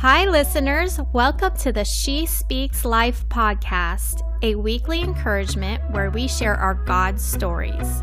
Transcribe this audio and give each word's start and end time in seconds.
Hi, 0.00 0.26
listeners. 0.26 1.00
Welcome 1.12 1.56
to 1.56 1.72
the 1.72 1.84
She 1.84 2.24
Speaks 2.24 2.84
Life 2.84 3.28
podcast, 3.28 4.22
a 4.42 4.54
weekly 4.54 5.00
encouragement 5.00 5.82
where 5.90 6.08
we 6.08 6.28
share 6.28 6.54
our 6.54 6.74
God 6.74 7.18
stories. 7.18 8.00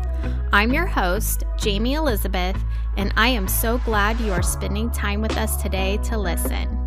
I'm 0.52 0.74
your 0.74 0.84
host, 0.84 1.44
Jamie 1.56 1.94
Elizabeth, 1.94 2.62
and 2.98 3.14
I 3.16 3.28
am 3.28 3.48
so 3.48 3.78
glad 3.78 4.20
you 4.20 4.30
are 4.30 4.42
spending 4.42 4.90
time 4.90 5.22
with 5.22 5.38
us 5.38 5.56
today 5.56 5.96
to 6.04 6.18
listen. 6.18 6.85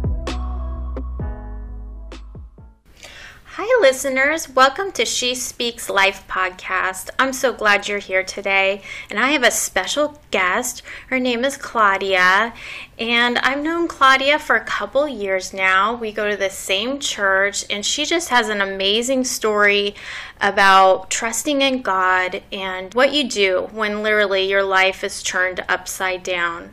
Hi, 3.61 3.81
listeners. 3.81 4.47
Welcome 4.47 4.93
to 4.93 5.03
She 5.03 5.35
Speaks 5.35 5.89
Life 5.89 6.25
podcast. 6.29 7.09
I'm 7.19 7.33
so 7.33 7.51
glad 7.51 7.89
you're 7.89 7.99
here 7.99 8.23
today. 8.23 8.81
And 9.09 9.19
I 9.19 9.31
have 9.31 9.43
a 9.43 9.51
special 9.51 10.17
guest. 10.31 10.81
Her 11.07 11.19
name 11.19 11.43
is 11.43 11.57
Claudia. 11.57 12.53
And 12.97 13.37
I've 13.39 13.61
known 13.61 13.89
Claudia 13.89 14.39
for 14.39 14.55
a 14.55 14.63
couple 14.63 15.09
years 15.09 15.53
now. 15.53 15.93
We 15.93 16.13
go 16.13 16.29
to 16.29 16.37
the 16.37 16.49
same 16.49 16.99
church, 16.99 17.65
and 17.69 17.85
she 17.85 18.05
just 18.05 18.29
has 18.29 18.47
an 18.47 18.61
amazing 18.61 19.25
story 19.25 19.93
about 20.39 21.09
trusting 21.09 21.61
in 21.61 21.81
God 21.81 22.41
and 22.53 22.93
what 22.93 23.11
you 23.13 23.27
do 23.27 23.67
when 23.73 24.03
literally 24.03 24.49
your 24.49 24.63
life 24.63 25.03
is 25.03 25.21
turned 25.21 25.65
upside 25.67 26.23
down. 26.23 26.71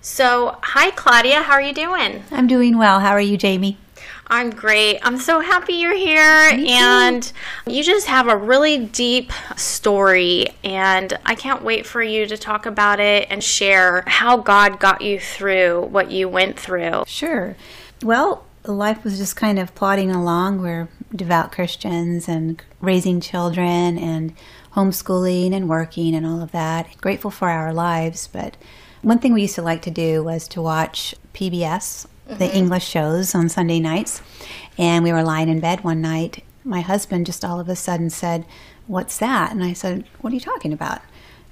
So, 0.00 0.58
hi, 0.62 0.92
Claudia. 0.92 1.42
How 1.42 1.54
are 1.54 1.60
you 1.60 1.74
doing? 1.74 2.22
I'm 2.30 2.46
doing 2.46 2.78
well. 2.78 3.00
How 3.00 3.10
are 3.10 3.20
you, 3.20 3.36
Jamie? 3.36 3.78
I'm 4.30 4.50
great. 4.50 5.00
I'm 5.02 5.18
so 5.18 5.40
happy 5.40 5.74
you're 5.74 5.96
here. 5.96 6.20
And 6.20 7.32
you 7.66 7.82
just 7.82 8.06
have 8.06 8.28
a 8.28 8.36
really 8.36 8.78
deep 8.78 9.32
story. 9.56 10.46
And 10.62 11.18
I 11.26 11.34
can't 11.34 11.62
wait 11.62 11.84
for 11.84 12.00
you 12.00 12.26
to 12.26 12.36
talk 12.36 12.64
about 12.64 13.00
it 13.00 13.26
and 13.28 13.42
share 13.42 14.04
how 14.06 14.36
God 14.36 14.78
got 14.78 15.02
you 15.02 15.18
through 15.18 15.86
what 15.86 16.12
you 16.12 16.28
went 16.28 16.58
through. 16.58 17.02
Sure. 17.08 17.56
Well, 18.04 18.46
life 18.64 19.02
was 19.02 19.18
just 19.18 19.34
kind 19.34 19.58
of 19.58 19.74
plodding 19.74 20.12
along. 20.12 20.62
We're 20.62 20.88
devout 21.14 21.50
Christians 21.50 22.28
and 22.28 22.62
raising 22.80 23.20
children 23.20 23.98
and 23.98 24.32
homeschooling 24.74 25.52
and 25.52 25.68
working 25.68 26.14
and 26.14 26.24
all 26.24 26.40
of 26.40 26.52
that. 26.52 26.96
Grateful 27.00 27.32
for 27.32 27.48
our 27.48 27.74
lives. 27.74 28.28
But 28.32 28.56
one 29.02 29.18
thing 29.18 29.32
we 29.32 29.42
used 29.42 29.56
to 29.56 29.62
like 29.62 29.82
to 29.82 29.90
do 29.90 30.22
was 30.22 30.46
to 30.48 30.62
watch 30.62 31.16
PBS 31.34 32.06
the 32.38 32.46
mm-hmm. 32.46 32.56
English 32.56 32.86
shows 32.86 33.34
on 33.34 33.48
Sunday 33.48 33.80
nights. 33.80 34.22
And 34.78 35.04
we 35.04 35.12
were 35.12 35.22
lying 35.22 35.48
in 35.48 35.60
bed 35.60 35.84
one 35.84 36.00
night. 36.00 36.44
My 36.64 36.80
husband 36.80 37.26
just 37.26 37.44
all 37.44 37.60
of 37.60 37.68
a 37.68 37.76
sudden 37.76 38.10
said, 38.10 38.44
What's 38.86 39.18
that? 39.18 39.52
And 39.52 39.62
I 39.62 39.72
said, 39.72 40.04
What 40.20 40.32
are 40.32 40.34
you 40.34 40.40
talking 40.40 40.72
about? 40.72 41.00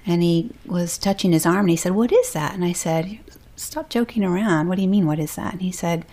And 0.05 0.23
he 0.23 0.51
was 0.65 0.97
touching 0.97 1.31
his 1.31 1.45
arm 1.45 1.61
and 1.61 1.69
he 1.69 1.75
said, 1.75 1.93
What 1.93 2.11
is 2.11 2.33
that? 2.33 2.53
And 2.53 2.63
I 2.63 2.73
said, 2.73 3.19
Stop 3.55 3.89
joking 3.89 4.23
around. 4.23 4.67
What 4.67 4.75
do 4.75 4.81
you 4.81 4.87
mean, 4.87 5.05
what 5.05 5.19
is 5.19 5.35
that? 5.35 5.53
And 5.53 5.61
he 5.61 5.71
said, 5.71 6.05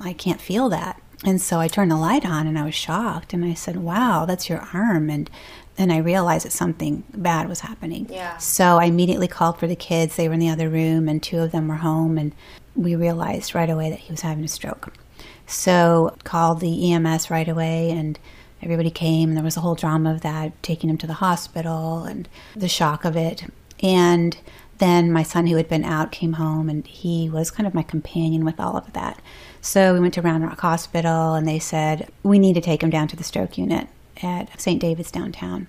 I 0.00 0.12
can't 0.12 0.40
feel 0.40 0.68
that. 0.70 1.00
And 1.24 1.40
so 1.40 1.58
I 1.58 1.68
turned 1.68 1.90
the 1.90 1.96
light 1.96 2.24
on 2.24 2.46
and 2.46 2.58
I 2.58 2.64
was 2.64 2.74
shocked. 2.74 3.32
And 3.32 3.44
I 3.44 3.54
said, 3.54 3.76
Wow, 3.76 4.24
that's 4.24 4.48
your 4.48 4.66
arm. 4.72 5.10
And 5.10 5.30
then 5.76 5.90
I 5.92 5.98
realized 5.98 6.44
that 6.44 6.52
something 6.52 7.04
bad 7.14 7.48
was 7.48 7.60
happening. 7.60 8.08
Yeah. 8.10 8.36
So 8.38 8.78
I 8.78 8.86
immediately 8.86 9.28
called 9.28 9.58
for 9.58 9.68
the 9.68 9.76
kids. 9.76 10.16
They 10.16 10.28
were 10.28 10.34
in 10.34 10.40
the 10.40 10.50
other 10.50 10.68
room, 10.68 11.08
and 11.08 11.22
two 11.22 11.38
of 11.38 11.52
them 11.52 11.68
were 11.68 11.76
home. 11.76 12.18
And 12.18 12.32
we 12.78 12.94
realized 12.94 13.54
right 13.54 13.68
away 13.68 13.90
that 13.90 13.98
he 13.98 14.12
was 14.12 14.20
having 14.20 14.44
a 14.44 14.48
stroke. 14.48 14.92
So 15.46 16.16
called 16.24 16.60
the 16.60 16.92
EMS 16.92 17.30
right 17.30 17.48
away, 17.48 17.90
and 17.90 18.18
everybody 18.62 18.90
came. 18.90 19.30
And 19.30 19.36
there 19.36 19.44
was 19.44 19.56
a 19.56 19.60
whole 19.60 19.74
drama 19.74 20.12
of 20.12 20.20
that, 20.20 20.62
taking 20.62 20.88
him 20.88 20.98
to 20.98 21.06
the 21.06 21.14
hospital 21.14 22.04
and 22.04 22.28
the 22.54 22.68
shock 22.68 23.04
of 23.04 23.16
it. 23.16 23.44
And 23.82 24.36
then 24.78 25.12
my 25.12 25.24
son, 25.24 25.46
who 25.46 25.56
had 25.56 25.68
been 25.68 25.84
out, 25.84 26.12
came 26.12 26.34
home, 26.34 26.68
and 26.68 26.86
he 26.86 27.28
was 27.28 27.50
kind 27.50 27.66
of 27.66 27.74
my 27.74 27.82
companion 27.82 28.44
with 28.44 28.60
all 28.60 28.76
of 28.76 28.92
that. 28.92 29.20
So 29.60 29.92
we 29.92 30.00
went 30.00 30.14
to 30.14 30.22
Round 30.22 30.44
Rock 30.44 30.60
Hospital, 30.60 31.34
and 31.34 31.48
they 31.48 31.58
said 31.58 32.10
we 32.22 32.38
need 32.38 32.54
to 32.54 32.60
take 32.60 32.82
him 32.82 32.90
down 32.90 33.08
to 33.08 33.16
the 33.16 33.24
stroke 33.24 33.58
unit 33.58 33.88
at 34.22 34.60
St. 34.60 34.80
David's 34.80 35.10
downtown. 35.10 35.66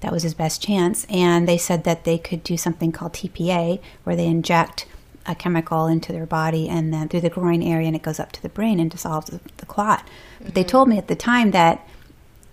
That 0.00 0.12
was 0.12 0.22
his 0.22 0.34
best 0.34 0.62
chance. 0.62 1.06
And 1.08 1.48
they 1.48 1.58
said 1.58 1.84
that 1.84 2.04
they 2.04 2.18
could 2.18 2.44
do 2.44 2.56
something 2.56 2.92
called 2.92 3.14
TPA, 3.14 3.80
where 4.04 4.16
they 4.16 4.26
inject 4.26 4.86
a 5.26 5.34
chemical 5.34 5.86
into 5.86 6.12
their 6.12 6.26
body 6.26 6.68
and 6.68 6.92
then 6.92 7.08
through 7.08 7.20
the 7.20 7.30
groin 7.30 7.62
area 7.62 7.86
and 7.86 7.96
it 7.96 8.02
goes 8.02 8.18
up 8.18 8.32
to 8.32 8.42
the 8.42 8.48
brain 8.48 8.80
and 8.80 8.90
dissolves 8.90 9.28
the, 9.56 9.66
clot. 9.66 10.00
Mm-hmm. 10.00 10.44
But 10.46 10.54
they 10.54 10.64
told 10.64 10.88
me 10.88 10.98
at 10.98 11.08
the 11.08 11.16
time 11.16 11.52
that 11.52 11.86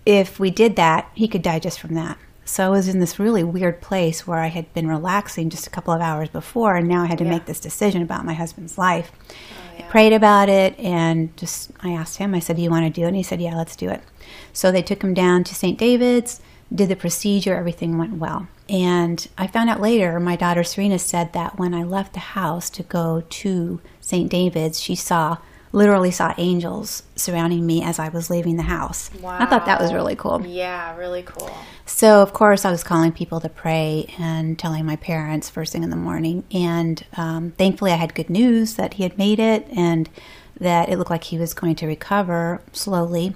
if 0.06 0.40
we 0.40 0.50
did 0.50 0.76
that, 0.76 1.10
he 1.14 1.28
could 1.28 1.42
die 1.42 1.58
just 1.58 1.80
from 1.80 1.94
that. 1.94 2.18
So 2.44 2.66
I 2.66 2.68
was 2.68 2.88
in 2.88 2.98
this 2.98 3.18
really 3.20 3.44
weird 3.44 3.80
place 3.80 4.26
where 4.26 4.40
I 4.40 4.48
had 4.48 4.72
been 4.74 4.88
relaxing 4.88 5.50
just 5.50 5.68
a 5.68 5.70
couple 5.70 5.94
of 5.94 6.00
hours 6.00 6.28
before, 6.30 6.74
and 6.74 6.88
now 6.88 7.04
I 7.04 7.06
had 7.06 7.18
to 7.18 7.24
yeah. 7.24 7.30
make 7.30 7.46
this 7.46 7.60
decision 7.60 8.02
about 8.02 8.24
my 8.24 8.32
husband's 8.32 8.76
life. 8.76 9.12
Oh, 9.12 9.34
yeah. 9.78 9.84
I 9.86 9.88
prayed 9.88 10.12
about 10.12 10.48
it, 10.48 10.76
and 10.76 11.36
just 11.36 11.70
I 11.80 11.92
asked 11.92 12.16
him. 12.16 12.34
I 12.34 12.40
said, 12.40 12.56
"Do 12.56 12.62
you 12.62 12.70
want 12.70 12.92
to 12.92 13.00
do 13.00 13.04
it?" 13.04 13.08
And 13.08 13.16
he 13.16 13.22
said, 13.22 13.40
"Yeah, 13.40 13.54
let's 13.54 13.76
do 13.76 13.88
it." 13.88 14.02
So 14.52 14.72
they 14.72 14.82
took 14.82 15.04
him 15.04 15.14
down 15.14 15.44
to 15.44 15.54
St. 15.54 15.78
David's, 15.78 16.40
did 16.72 16.88
the 16.88 16.96
procedure, 16.96 17.54
everything 17.54 17.98
went 17.98 18.14
well. 18.14 18.48
And 18.68 19.26
I 19.36 19.46
found 19.46 19.70
out 19.70 19.80
later, 19.80 20.20
my 20.20 20.36
daughter 20.36 20.62
Serena 20.62 20.98
said 20.98 21.32
that 21.32 21.58
when 21.58 21.74
I 21.74 21.82
left 21.82 22.12
the 22.12 22.20
house 22.20 22.70
to 22.70 22.82
go 22.84 23.24
to 23.28 23.80
St. 24.00 24.30
David's, 24.30 24.80
she 24.80 24.94
saw 24.94 25.38
literally 25.72 26.10
saw 26.10 26.34
angels 26.36 27.04
surrounding 27.14 27.64
me 27.64 27.82
as 27.82 27.98
I 27.98 28.08
was 28.08 28.28
leaving 28.28 28.56
the 28.56 28.64
house. 28.64 29.10
Wow. 29.20 29.36
I 29.38 29.46
thought 29.46 29.66
that 29.66 29.80
was 29.80 29.92
really 29.92 30.16
cool. 30.16 30.44
Yeah, 30.44 30.96
really 30.96 31.22
cool. 31.22 31.50
So, 31.86 32.22
of 32.22 32.32
course, 32.32 32.64
I 32.64 32.70
was 32.70 32.82
calling 32.82 33.12
people 33.12 33.40
to 33.40 33.48
pray 33.48 34.12
and 34.18 34.58
telling 34.58 34.84
my 34.84 34.96
parents 34.96 35.48
first 35.48 35.72
thing 35.72 35.82
in 35.82 35.90
the 35.90 35.96
morning. 35.96 36.44
And 36.52 37.04
um, 37.16 37.52
thankfully, 37.52 37.92
I 37.92 37.96
had 37.96 38.14
good 38.14 38.30
news 38.30 38.74
that 38.74 38.94
he 38.94 39.04
had 39.04 39.16
made 39.16 39.38
it 39.38 39.66
and 39.70 40.08
that 40.58 40.88
it 40.88 40.98
looked 40.98 41.10
like 41.10 41.24
he 41.24 41.38
was 41.38 41.54
going 41.54 41.74
to 41.76 41.86
recover 41.86 42.62
slowly. 42.72 43.34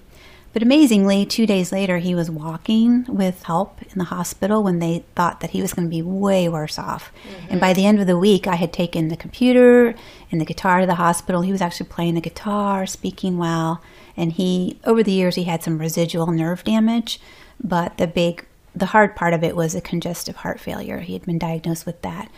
But 0.54 0.62
amazingly, 0.62 1.26
two 1.26 1.46
days 1.46 1.72
later, 1.72 1.98
he 1.98 2.14
was 2.14 2.30
walking 2.30 3.04
with 3.06 3.42
help 3.42 3.82
in 3.82 3.98
the 3.98 4.04
hospital 4.04 4.62
when 4.62 4.78
they 4.78 5.04
thought 5.16 5.40
that 5.40 5.50
he 5.50 5.60
was 5.60 5.74
going 5.74 5.88
to 5.88 5.90
be 5.90 6.00
way 6.00 6.48
worse 6.48 6.78
off. 6.78 7.12
Mm-hmm. 7.28 7.46
And 7.50 7.60
by 7.60 7.72
the 7.72 7.84
end 7.84 8.00
of 8.00 8.06
the 8.06 8.16
week, 8.16 8.46
I 8.46 8.54
had 8.54 8.72
taken 8.72 9.08
the 9.08 9.16
computer 9.16 9.96
and 10.30 10.40
the 10.40 10.44
guitar 10.44 10.80
to 10.80 10.86
the 10.86 10.94
hospital. 10.94 11.42
He 11.42 11.50
was 11.50 11.60
actually 11.60 11.88
playing 11.88 12.14
the 12.14 12.20
guitar, 12.20 12.86
speaking 12.86 13.36
well. 13.36 13.82
And 14.16 14.30
he, 14.30 14.78
over 14.84 15.02
the 15.02 15.10
years, 15.10 15.34
he 15.34 15.42
had 15.42 15.64
some 15.64 15.78
residual 15.78 16.28
nerve 16.28 16.62
damage. 16.62 17.20
But 17.60 17.98
the 17.98 18.06
big, 18.06 18.46
the 18.76 18.86
hard 18.86 19.16
part 19.16 19.34
of 19.34 19.42
it 19.42 19.56
was 19.56 19.74
a 19.74 19.80
congestive 19.80 20.36
heart 20.36 20.60
failure. 20.60 21.00
He 21.00 21.14
had 21.14 21.26
been 21.26 21.38
diagnosed 21.38 21.84
with 21.84 22.00
that. 22.02 22.30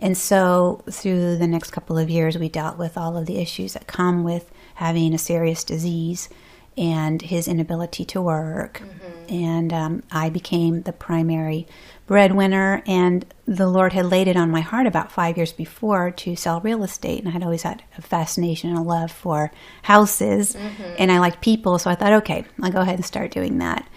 And 0.00 0.16
so, 0.16 0.84
through 0.88 1.38
the 1.38 1.48
next 1.48 1.72
couple 1.72 1.98
of 1.98 2.08
years, 2.08 2.38
we 2.38 2.48
dealt 2.48 2.78
with 2.78 2.96
all 2.96 3.16
of 3.16 3.26
the 3.26 3.38
issues 3.38 3.72
that 3.72 3.88
come 3.88 4.22
with 4.22 4.52
having 4.74 5.12
a 5.12 5.18
serious 5.18 5.64
disease 5.64 6.28
and 6.76 7.22
his 7.22 7.48
inability 7.48 8.04
to 8.04 8.20
work. 8.20 8.82
Mm-hmm. 8.82 9.34
And 9.34 9.72
um, 9.72 10.02
I 10.10 10.28
became 10.28 10.82
the 10.82 10.92
primary 10.92 11.66
breadwinner. 12.06 12.82
And 12.86 13.24
the 13.46 13.68
Lord 13.68 13.92
had 13.92 14.06
laid 14.06 14.28
it 14.28 14.36
on 14.36 14.50
my 14.50 14.60
heart 14.60 14.86
about 14.86 15.12
five 15.12 15.36
years 15.36 15.52
before 15.52 16.10
to 16.10 16.36
sell 16.36 16.60
real 16.60 16.82
estate. 16.82 17.20
And 17.20 17.28
I 17.28 17.32
had 17.32 17.42
always 17.42 17.62
had 17.62 17.82
a 17.96 18.02
fascination 18.02 18.70
and 18.70 18.78
a 18.78 18.82
love 18.82 19.10
for 19.10 19.50
houses. 19.82 20.54
Mm-hmm. 20.54 20.94
And 20.98 21.12
I 21.12 21.18
liked 21.18 21.40
people. 21.40 21.78
So 21.78 21.90
I 21.90 21.94
thought, 21.94 22.12
okay, 22.14 22.44
I'll 22.62 22.72
go 22.72 22.80
ahead 22.80 22.96
and 22.96 23.04
start 23.04 23.30
doing 23.30 23.58
that. 23.58 23.88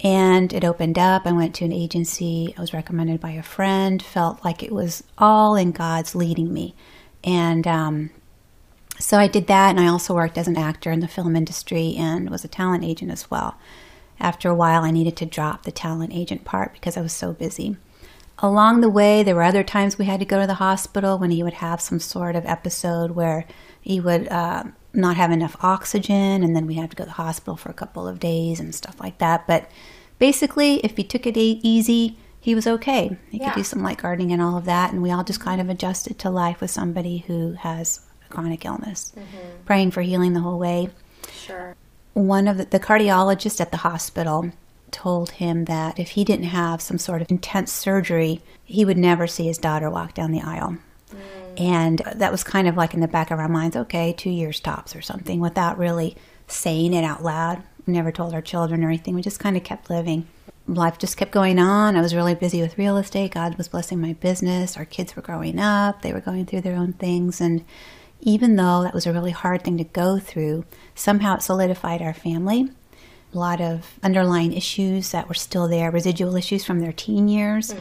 And 0.00 0.52
it 0.52 0.64
opened 0.64 0.98
up. 0.98 1.22
I 1.24 1.32
went 1.32 1.54
to 1.56 1.64
an 1.64 1.72
agency. 1.72 2.54
I 2.56 2.60
was 2.60 2.74
recommended 2.74 3.20
by 3.20 3.30
a 3.30 3.42
friend, 3.42 4.02
felt 4.02 4.44
like 4.44 4.62
it 4.62 4.72
was 4.72 5.02
all 5.16 5.56
in 5.56 5.72
God's 5.72 6.14
leading 6.14 6.52
me. 6.52 6.74
And 7.24 7.66
um, 7.66 8.10
so 8.98 9.18
I 9.18 9.28
did 9.28 9.46
that, 9.46 9.70
and 9.70 9.80
I 9.80 9.88
also 9.88 10.14
worked 10.14 10.38
as 10.38 10.48
an 10.48 10.56
actor 10.56 10.90
in 10.90 11.00
the 11.00 11.08
film 11.08 11.36
industry 11.36 11.94
and 11.96 12.30
was 12.30 12.44
a 12.44 12.48
talent 12.48 12.84
agent 12.84 13.10
as 13.10 13.30
well. 13.30 13.56
After 14.18 14.48
a 14.48 14.54
while, 14.54 14.82
I 14.82 14.90
needed 14.90 15.16
to 15.18 15.26
drop 15.26 15.64
the 15.64 15.72
talent 15.72 16.12
agent 16.14 16.44
part 16.44 16.72
because 16.72 16.96
I 16.96 17.02
was 17.02 17.12
so 17.12 17.32
busy. 17.32 17.76
Along 18.38 18.80
the 18.80 18.90
way, 18.90 19.22
there 19.22 19.34
were 19.34 19.42
other 19.42 19.64
times 19.64 19.98
we 19.98 20.04
had 20.04 20.20
to 20.20 20.26
go 20.26 20.40
to 20.40 20.46
the 20.46 20.54
hospital 20.54 21.18
when 21.18 21.30
he 21.30 21.42
would 21.42 21.54
have 21.54 21.80
some 21.80 22.00
sort 22.00 22.36
of 22.36 22.44
episode 22.44 23.12
where 23.12 23.46
he 23.80 23.98
would 23.98 24.28
uh, 24.28 24.64
not 24.92 25.16
have 25.16 25.30
enough 25.30 25.56
oxygen, 25.62 26.42
and 26.42 26.54
then 26.54 26.66
we 26.66 26.74
had 26.74 26.90
to 26.90 26.96
go 26.96 27.04
to 27.04 27.08
the 27.08 27.14
hospital 27.14 27.56
for 27.56 27.70
a 27.70 27.74
couple 27.74 28.06
of 28.06 28.20
days 28.20 28.60
and 28.60 28.74
stuff 28.74 28.98
like 29.00 29.18
that. 29.18 29.46
But 29.46 29.70
basically, 30.18 30.76
if 30.84 30.96
he 30.96 31.04
took 31.04 31.26
it 31.26 31.36
easy, 31.36 32.18
he 32.40 32.54
was 32.54 32.66
okay. 32.66 33.16
He 33.30 33.38
yeah. 33.38 33.52
could 33.52 33.60
do 33.60 33.64
some 33.64 33.82
light 33.82 33.98
gardening 33.98 34.32
and 34.32 34.40
all 34.40 34.56
of 34.56 34.66
that, 34.66 34.92
and 34.92 35.02
we 35.02 35.10
all 35.10 35.24
just 35.24 35.40
kind 35.40 35.60
of 35.60 35.68
adjusted 35.68 36.18
to 36.20 36.30
life 36.30 36.60
with 36.60 36.70
somebody 36.70 37.24
who 37.26 37.52
has 37.54 38.05
chronic 38.28 38.64
illness, 38.64 39.12
mm-hmm. 39.16 39.64
praying 39.64 39.90
for 39.90 40.02
healing 40.02 40.32
the 40.32 40.40
whole 40.40 40.58
way. 40.58 40.90
Sure. 41.32 41.76
One 42.14 42.48
of 42.48 42.56
the, 42.56 42.64
the 42.64 42.80
cardiologist 42.80 43.60
at 43.60 43.70
the 43.70 43.78
hospital 43.78 44.50
told 44.90 45.32
him 45.32 45.66
that 45.66 45.98
if 45.98 46.10
he 46.10 46.24
didn't 46.24 46.46
have 46.46 46.80
some 46.80 46.98
sort 46.98 47.22
of 47.22 47.30
intense 47.30 47.72
surgery, 47.72 48.40
he 48.64 48.84
would 48.84 48.96
never 48.96 49.26
see 49.26 49.46
his 49.46 49.58
daughter 49.58 49.90
walk 49.90 50.14
down 50.14 50.32
the 50.32 50.40
aisle. 50.40 50.76
Mm. 51.10 51.60
And 51.60 52.02
that 52.14 52.32
was 52.32 52.44
kind 52.44 52.68
of 52.68 52.76
like 52.76 52.94
in 52.94 53.00
the 53.00 53.08
back 53.08 53.30
of 53.30 53.38
our 53.38 53.48
minds, 53.48 53.76
okay, 53.76 54.12
two 54.12 54.30
years 54.30 54.60
tops 54.60 54.94
or 54.94 55.02
something, 55.02 55.40
without 55.40 55.78
really 55.78 56.16
saying 56.46 56.94
it 56.94 57.04
out 57.04 57.22
loud. 57.22 57.62
We 57.86 57.92
never 57.92 58.12
told 58.12 58.34
our 58.34 58.42
children 58.42 58.82
or 58.84 58.88
anything. 58.88 59.14
We 59.14 59.22
just 59.22 59.40
kind 59.40 59.56
of 59.56 59.64
kept 59.64 59.90
living. 59.90 60.26
Life 60.68 60.98
just 60.98 61.16
kept 61.16 61.30
going 61.30 61.58
on. 61.58 61.96
I 61.96 62.00
was 62.00 62.14
really 62.14 62.34
busy 62.34 62.60
with 62.60 62.78
real 62.78 62.96
estate. 62.96 63.34
God 63.34 63.56
was 63.56 63.68
blessing 63.68 64.00
my 64.00 64.14
business. 64.14 64.76
Our 64.76 64.84
kids 64.84 65.14
were 65.14 65.22
growing 65.22 65.60
up. 65.60 66.02
They 66.02 66.12
were 66.12 66.20
going 66.20 66.46
through 66.46 66.62
their 66.62 66.76
own 66.76 66.94
things. 66.94 67.40
And 67.40 67.64
even 68.20 68.56
though 68.56 68.82
that 68.82 68.94
was 68.94 69.06
a 69.06 69.12
really 69.12 69.30
hard 69.30 69.62
thing 69.62 69.78
to 69.78 69.84
go 69.84 70.18
through, 70.18 70.64
somehow 70.94 71.36
it 71.36 71.42
solidified 71.42 72.02
our 72.02 72.14
family. 72.14 72.68
A 73.34 73.38
lot 73.38 73.60
of 73.60 73.98
underlying 74.02 74.52
issues 74.52 75.10
that 75.10 75.28
were 75.28 75.34
still 75.34 75.68
there, 75.68 75.90
residual 75.90 76.36
issues 76.36 76.64
from 76.64 76.80
their 76.80 76.92
teen 76.92 77.28
years, 77.28 77.74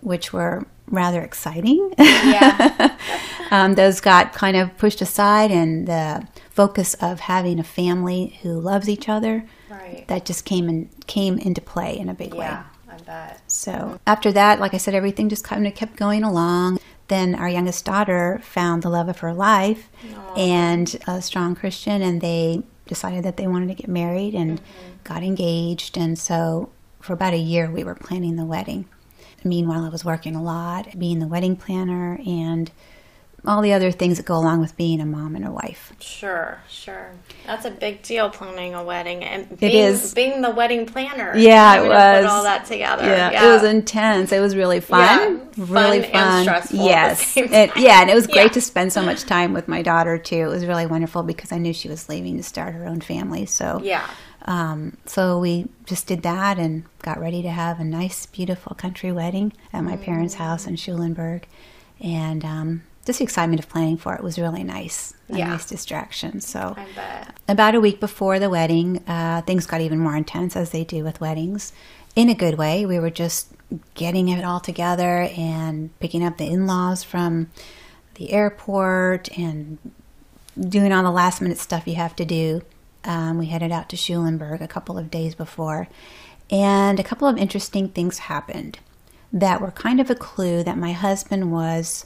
which 0.00 0.32
were 0.32 0.66
rather 0.86 1.22
exciting. 1.22 1.94
Yeah. 1.98 2.96
um, 3.50 3.74
those 3.74 4.00
got 4.00 4.32
kind 4.32 4.56
of 4.56 4.76
pushed 4.76 5.00
aside, 5.00 5.50
and 5.50 5.86
the 5.86 6.26
focus 6.50 6.94
of 6.94 7.20
having 7.20 7.58
a 7.58 7.64
family 7.64 8.38
who 8.42 8.60
loves 8.60 8.88
each 8.88 9.08
other 9.08 9.44
right. 9.70 10.04
that 10.08 10.24
just 10.24 10.44
came 10.44 10.68
in, 10.68 10.90
came 11.06 11.38
into 11.38 11.60
play 11.60 11.98
in 11.98 12.08
a 12.08 12.14
big 12.14 12.34
way. 12.34 12.46
Yeah, 12.46 12.64
I 12.88 12.98
bet. 12.98 13.40
So 13.50 13.98
after 14.06 14.32
that, 14.32 14.60
like 14.60 14.74
I 14.74 14.76
said, 14.76 14.94
everything 14.94 15.28
just 15.28 15.44
kind 15.44 15.66
of 15.66 15.74
kept 15.74 15.96
going 15.96 16.22
along. 16.22 16.78
Then 17.10 17.34
our 17.34 17.48
youngest 17.48 17.84
daughter 17.84 18.40
found 18.40 18.84
the 18.84 18.88
love 18.88 19.08
of 19.08 19.18
her 19.18 19.34
life 19.34 19.90
and 20.36 20.96
a 21.08 21.20
strong 21.20 21.56
Christian, 21.56 22.02
and 22.02 22.20
they 22.20 22.62
decided 22.86 23.24
that 23.24 23.36
they 23.36 23.48
wanted 23.48 23.66
to 23.66 23.74
get 23.74 23.88
married 23.88 24.32
and 24.32 24.60
mm-hmm. 24.60 24.90
got 25.02 25.24
engaged. 25.24 25.98
And 25.98 26.16
so 26.16 26.70
for 27.00 27.12
about 27.12 27.34
a 27.34 27.38
year, 27.38 27.68
we 27.68 27.82
were 27.82 27.96
planning 27.96 28.36
the 28.36 28.44
wedding. 28.44 28.88
Meanwhile, 29.42 29.84
I 29.84 29.88
was 29.88 30.04
working 30.04 30.36
a 30.36 30.42
lot, 30.42 30.96
being 31.00 31.18
the 31.18 31.26
wedding 31.26 31.56
planner 31.56 32.20
and 32.24 32.70
all 33.46 33.62
the 33.62 33.72
other 33.72 33.90
things 33.90 34.16
that 34.18 34.26
go 34.26 34.36
along 34.36 34.60
with 34.60 34.76
being 34.76 35.00
a 35.00 35.06
mom 35.06 35.34
and 35.36 35.46
a 35.46 35.50
wife. 35.50 35.92
Sure, 36.00 36.58
sure. 36.68 37.10
That's 37.46 37.64
a 37.64 37.70
big 37.70 38.02
deal 38.02 38.28
planning 38.30 38.74
a 38.74 38.82
wedding 38.84 39.24
and 39.24 39.58
being, 39.58 39.74
is. 39.76 40.12
being 40.14 40.42
the 40.42 40.50
wedding 40.50 40.86
planner. 40.86 41.34
Yeah, 41.36 41.82
it 41.82 41.88
was. 41.88 42.24
Put 42.24 42.30
all 42.30 42.42
that 42.44 42.66
together. 42.66 43.04
Yeah, 43.04 43.46
it 43.48 43.52
was 43.52 43.64
intense. 43.64 44.32
It 44.32 44.40
was 44.40 44.54
really 44.56 44.80
fun. 44.80 45.00
Yeah, 45.56 45.64
really 45.66 46.02
fun 46.02 46.10
fun. 46.12 46.22
and 46.22 46.42
stressful 46.44 46.84
Yes. 46.84 47.36
It, 47.36 47.70
yeah, 47.76 48.00
and 48.02 48.10
it 48.10 48.14
was 48.14 48.26
great 48.28 48.44
Yeah. 48.46 48.48
to 48.52 48.60
spend 48.60 48.92
so 48.92 49.02
much 49.02 49.22
time 49.22 49.52
with 49.52 49.68
my 49.68 49.82
daughter 49.82 50.18
too. 50.18 50.36
It 50.36 50.48
was 50.48 50.66
really 50.66 50.86
wonderful 50.86 51.22
because 51.22 51.50
I 51.52 51.58
knew 51.58 51.72
she 51.72 51.88
was 51.88 52.08
leaving 52.08 52.36
to 52.36 52.42
start 52.42 52.74
her 52.74 52.86
own 52.86 53.00
family. 53.00 53.46
So 53.46 53.80
Yeah. 53.82 54.06
um, 54.44 54.96
so 55.06 55.38
we 55.38 55.68
just 55.86 56.06
did 56.06 56.22
that 56.22 56.58
and 56.58 56.84
got 57.02 57.18
ready 57.20 57.42
to 57.42 57.50
have 57.50 57.80
a 57.80 57.84
nice, 57.84 58.26
beautiful 58.26 58.74
country 58.74 59.12
wedding 59.12 59.52
at 59.72 59.82
my 59.82 59.96
parents' 59.96 60.34
house 60.34 60.66
in 60.66 60.76
Schulenburg, 60.76 61.46
and 62.00 62.44
um, 62.44 62.82
just 63.06 63.18
the 63.18 63.24
excitement 63.24 63.60
of 63.60 63.68
planning 63.68 63.96
for 63.96 64.14
it 64.14 64.22
was 64.22 64.38
really 64.38 64.62
nice. 64.64 65.14
A 65.30 65.38
Yeah. 65.38 65.48
nice 65.48 65.66
distraction. 65.66 66.40
So 66.40 66.76
about 67.48 67.74
a 67.74 67.80
week 67.80 67.98
before 68.00 68.38
the 68.38 68.50
wedding, 68.50 69.02
uh, 69.08 69.42
things 69.42 69.66
got 69.66 69.80
even 69.80 69.98
more 69.98 70.16
intense 70.16 70.54
as 70.56 70.70
they 70.70 70.84
do 70.84 71.02
with 71.04 71.20
weddings. 71.20 71.72
In 72.16 72.28
a 72.28 72.34
good 72.34 72.58
way, 72.58 72.84
we 72.84 72.98
were 72.98 73.10
just 73.10 73.48
getting 73.94 74.28
it 74.28 74.44
all 74.44 74.60
together 74.60 75.28
and 75.36 75.96
picking 76.00 76.24
up 76.24 76.36
the 76.36 76.46
in 76.46 76.66
laws 76.66 77.02
from 77.04 77.48
the 78.16 78.32
airport 78.32 79.28
and 79.38 79.78
doing 80.58 80.92
all 80.92 81.02
the 81.04 81.10
last 81.10 81.40
minute 81.40 81.58
stuff 81.58 81.86
you 81.86 81.94
have 81.94 82.14
to 82.16 82.24
do. 82.24 82.62
Um, 83.04 83.38
we 83.38 83.46
headed 83.46 83.72
out 83.72 83.88
to 83.90 83.96
Schulenburg 83.96 84.60
a 84.60 84.68
couple 84.68 84.98
of 84.98 85.10
days 85.10 85.34
before, 85.34 85.88
and 86.50 87.00
a 87.00 87.04
couple 87.04 87.26
of 87.28 87.38
interesting 87.38 87.88
things 87.88 88.18
happened 88.18 88.78
that 89.32 89.60
were 89.60 89.70
kind 89.70 90.00
of 90.00 90.10
a 90.10 90.14
clue 90.16 90.62
that 90.64 90.76
my 90.76 90.92
husband 90.92 91.50
was 91.52 92.04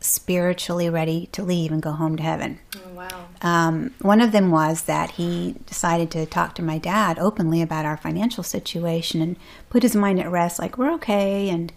spiritually 0.00 0.88
ready 0.88 1.28
to 1.32 1.42
leave 1.42 1.72
and 1.72 1.82
go 1.82 1.90
home 1.92 2.16
to 2.16 2.22
heaven. 2.22 2.60
Oh, 2.76 2.94
wow. 2.94 3.26
Um, 3.42 3.94
one 4.00 4.20
of 4.20 4.32
them 4.32 4.50
was 4.50 4.82
that 4.82 5.12
he 5.12 5.56
decided 5.66 6.10
to 6.12 6.24
talk 6.26 6.54
to 6.56 6.62
my 6.62 6.78
dad 6.78 7.18
openly 7.18 7.60
about 7.62 7.84
our 7.84 7.96
financial 7.96 8.44
situation 8.44 9.20
and 9.20 9.36
put 9.70 9.82
his 9.82 9.96
mind 9.96 10.20
at 10.20 10.30
rest, 10.30 10.58
like 10.58 10.78
we're 10.78 10.92
okay, 10.94 11.48
and 11.48 11.72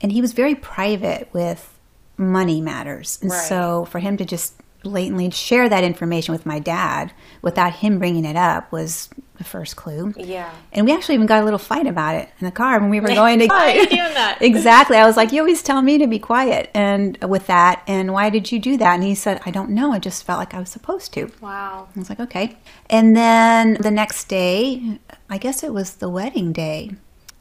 and 0.00 0.12
he 0.12 0.20
was 0.20 0.32
very 0.32 0.54
private 0.54 1.28
with 1.32 1.72
money 2.18 2.60
matters, 2.60 3.18
and 3.22 3.30
Right. 3.30 3.44
so 3.48 3.86
for 3.86 3.98
him 3.98 4.16
to 4.18 4.24
just 4.24 4.54
blatantly 4.86 5.30
share 5.30 5.68
that 5.68 5.82
information 5.82 6.32
with 6.32 6.46
my 6.46 6.58
dad 6.58 7.12
without 7.42 7.72
him 7.72 7.98
bringing 7.98 8.24
it 8.24 8.36
up 8.36 8.70
was 8.70 9.08
the 9.36 9.44
first 9.44 9.76
clue. 9.76 10.14
Yeah. 10.16 10.50
And 10.72 10.86
we 10.86 10.94
actually 10.94 11.16
even 11.16 11.26
got 11.26 11.42
a 11.42 11.44
little 11.44 11.58
fight 11.58 11.86
about 11.86 12.14
it 12.14 12.28
in 12.40 12.44
the 12.44 12.52
car 12.52 12.78
when 12.78 12.88
we 12.88 13.00
were 13.00 13.08
going 13.22 13.40
to. 13.40 13.46
Why 13.46 13.84
doing 13.84 14.14
that? 14.14 14.38
exactly. 14.40 14.96
I 14.96 15.04
was 15.04 15.16
like, 15.16 15.32
"You 15.32 15.40
always 15.40 15.62
tell 15.62 15.82
me 15.82 15.98
to 15.98 16.06
be 16.06 16.18
quiet," 16.18 16.70
and 16.72 17.18
with 17.24 17.46
that, 17.48 17.82
and 17.86 18.12
why 18.12 18.30
did 18.30 18.52
you 18.52 18.58
do 18.58 18.76
that? 18.76 18.94
And 18.94 19.02
he 19.02 19.14
said, 19.14 19.40
"I 19.44 19.50
don't 19.50 19.70
know. 19.70 19.92
I 19.92 19.98
just 19.98 20.24
felt 20.24 20.38
like 20.38 20.54
I 20.54 20.60
was 20.60 20.70
supposed 20.70 21.12
to." 21.14 21.30
Wow. 21.40 21.88
I 21.94 21.98
was 21.98 22.08
like, 22.08 22.20
"Okay." 22.20 22.56
And 22.88 23.16
then 23.16 23.76
the 23.80 23.90
next 23.90 24.28
day, 24.28 25.00
I 25.28 25.38
guess 25.38 25.62
it 25.62 25.72
was 25.72 25.94
the 25.94 26.08
wedding 26.08 26.52
day. 26.52 26.92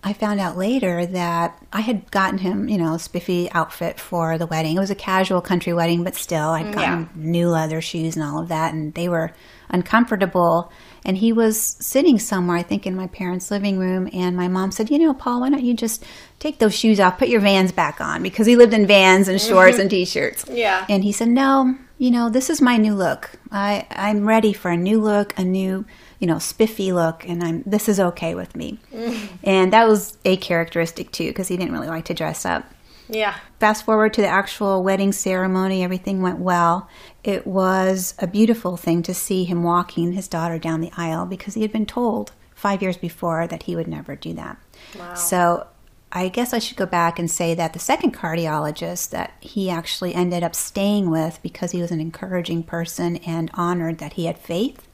I 0.05 0.13
found 0.13 0.39
out 0.39 0.55
later 0.55 1.03
that 1.07 1.57
I 1.73 1.81
had 1.81 2.11
gotten 2.11 2.37
him, 2.37 2.69
you 2.69 2.77
know, 2.77 2.93
a 2.93 2.99
spiffy 2.99 3.51
outfit 3.51 3.99
for 3.99 4.37
the 4.37 4.45
wedding. 4.45 4.77
It 4.77 4.79
was 4.79 4.91
a 4.91 4.95
casual 4.95 5.41
country 5.41 5.73
wedding, 5.73 6.03
but 6.03 6.13
still, 6.13 6.49
I'd 6.49 6.67
mm, 6.67 6.73
gotten 6.73 7.01
Yeah. 7.01 7.07
new 7.15 7.49
leather 7.49 7.81
shoes 7.81 8.15
and 8.15 8.23
all 8.23 8.39
of 8.39 8.47
that, 8.49 8.71
and 8.71 8.93
they 8.93 9.09
were 9.09 9.33
uncomfortable. 9.67 10.71
And 11.03 11.17
he 11.17 11.33
was 11.33 11.75
sitting 11.79 12.19
somewhere, 12.19 12.57
I 12.57 12.61
think, 12.61 12.85
in 12.85 12.95
my 12.95 13.07
parents' 13.07 13.49
living 13.49 13.79
room. 13.79 14.07
And 14.13 14.37
my 14.37 14.47
mom 14.47 14.69
said, 14.69 14.91
You 14.91 14.99
know, 14.99 15.13
Paul, 15.15 15.41
why 15.41 15.49
don't 15.49 15.63
you 15.63 15.73
just 15.73 16.03
take 16.37 16.59
those 16.59 16.75
shoes 16.75 16.99
off, 16.99 17.17
put 17.17 17.27
your 17.27 17.41
vans 17.41 17.71
back 17.71 17.99
on? 17.99 18.21
Because 18.21 18.45
he 18.45 18.55
lived 18.55 18.75
in 18.75 18.85
vans 18.85 19.27
and 19.27 19.41
shorts 19.41 19.73
mm-hmm. 19.73 19.81
and 19.81 19.89
t 19.89 20.05
shirts. 20.05 20.45
Yeah. 20.47 20.85
And 20.87 21.03
he 21.03 21.11
said, 21.11 21.29
No, 21.29 21.75
you 21.97 22.11
know, 22.11 22.29
this 22.29 22.51
is 22.51 22.61
my 22.61 22.77
new 22.77 22.93
look. 22.93 23.31
I, 23.51 23.87
I'm 23.89 24.27
ready 24.27 24.53
for 24.53 24.69
a 24.69 24.77
new 24.77 25.01
look, 25.01 25.37
a 25.37 25.43
new, 25.43 25.85
you 26.19 26.27
know, 26.27 26.39
spiffy 26.39 26.91
look, 26.91 27.27
and 27.27 27.43
I'm 27.43 27.63
this 27.65 27.89
is 27.89 27.99
okay 27.99 28.35
with 28.35 28.55
me. 28.55 28.79
Mm. 28.93 29.27
And 29.43 29.73
that 29.73 29.87
was 29.87 30.17
a 30.25 30.37
characteristic 30.37 31.11
too, 31.11 31.27
because 31.27 31.47
he 31.47 31.57
didn't 31.57 31.73
really 31.73 31.87
like 31.87 32.05
to 32.05 32.13
dress 32.13 32.45
up. 32.45 32.65
Yeah. 33.07 33.35
Fast 33.59 33.85
forward 33.85 34.13
to 34.13 34.21
the 34.21 34.27
actual 34.27 34.83
wedding 34.83 35.11
ceremony, 35.11 35.83
everything 35.83 36.21
went 36.21 36.39
well. 36.39 36.89
It 37.23 37.45
was 37.45 38.15
a 38.19 38.27
beautiful 38.27 38.77
thing 38.77 39.03
to 39.03 39.13
see 39.13 39.43
him 39.43 39.63
walking 39.63 40.13
his 40.13 40.27
daughter 40.27 40.57
down 40.57 40.81
the 40.81 40.91
aisle 40.97 41.25
because 41.25 41.53
he 41.53 41.61
had 41.61 41.71
been 41.71 41.85
told 41.85 42.31
five 42.55 42.81
years 42.81 42.97
before 42.97 43.47
that 43.47 43.63
he 43.63 43.75
would 43.75 43.87
never 43.87 44.15
do 44.15 44.33
that. 44.33 44.57
Wow. 44.97 45.13
So 45.13 45.67
I 46.11 46.29
guess 46.29 46.53
I 46.53 46.59
should 46.59 46.77
go 46.77 46.85
back 46.85 47.19
and 47.19 47.29
say 47.29 47.53
that 47.55 47.73
the 47.73 47.79
second 47.79 48.15
cardiologist 48.15 49.09
that 49.09 49.33
he 49.41 49.69
actually 49.69 50.15
ended 50.15 50.43
up 50.43 50.55
staying 50.55 51.09
with 51.11 51.39
because 51.43 51.71
he 51.71 51.81
was 51.81 51.91
an 51.91 51.99
encouraging 51.99 52.63
person 52.63 53.17
and 53.17 53.51
honored 53.53 53.97
that 53.97 54.13
he 54.13 54.25
had 54.25 54.39
faith, 54.39 54.84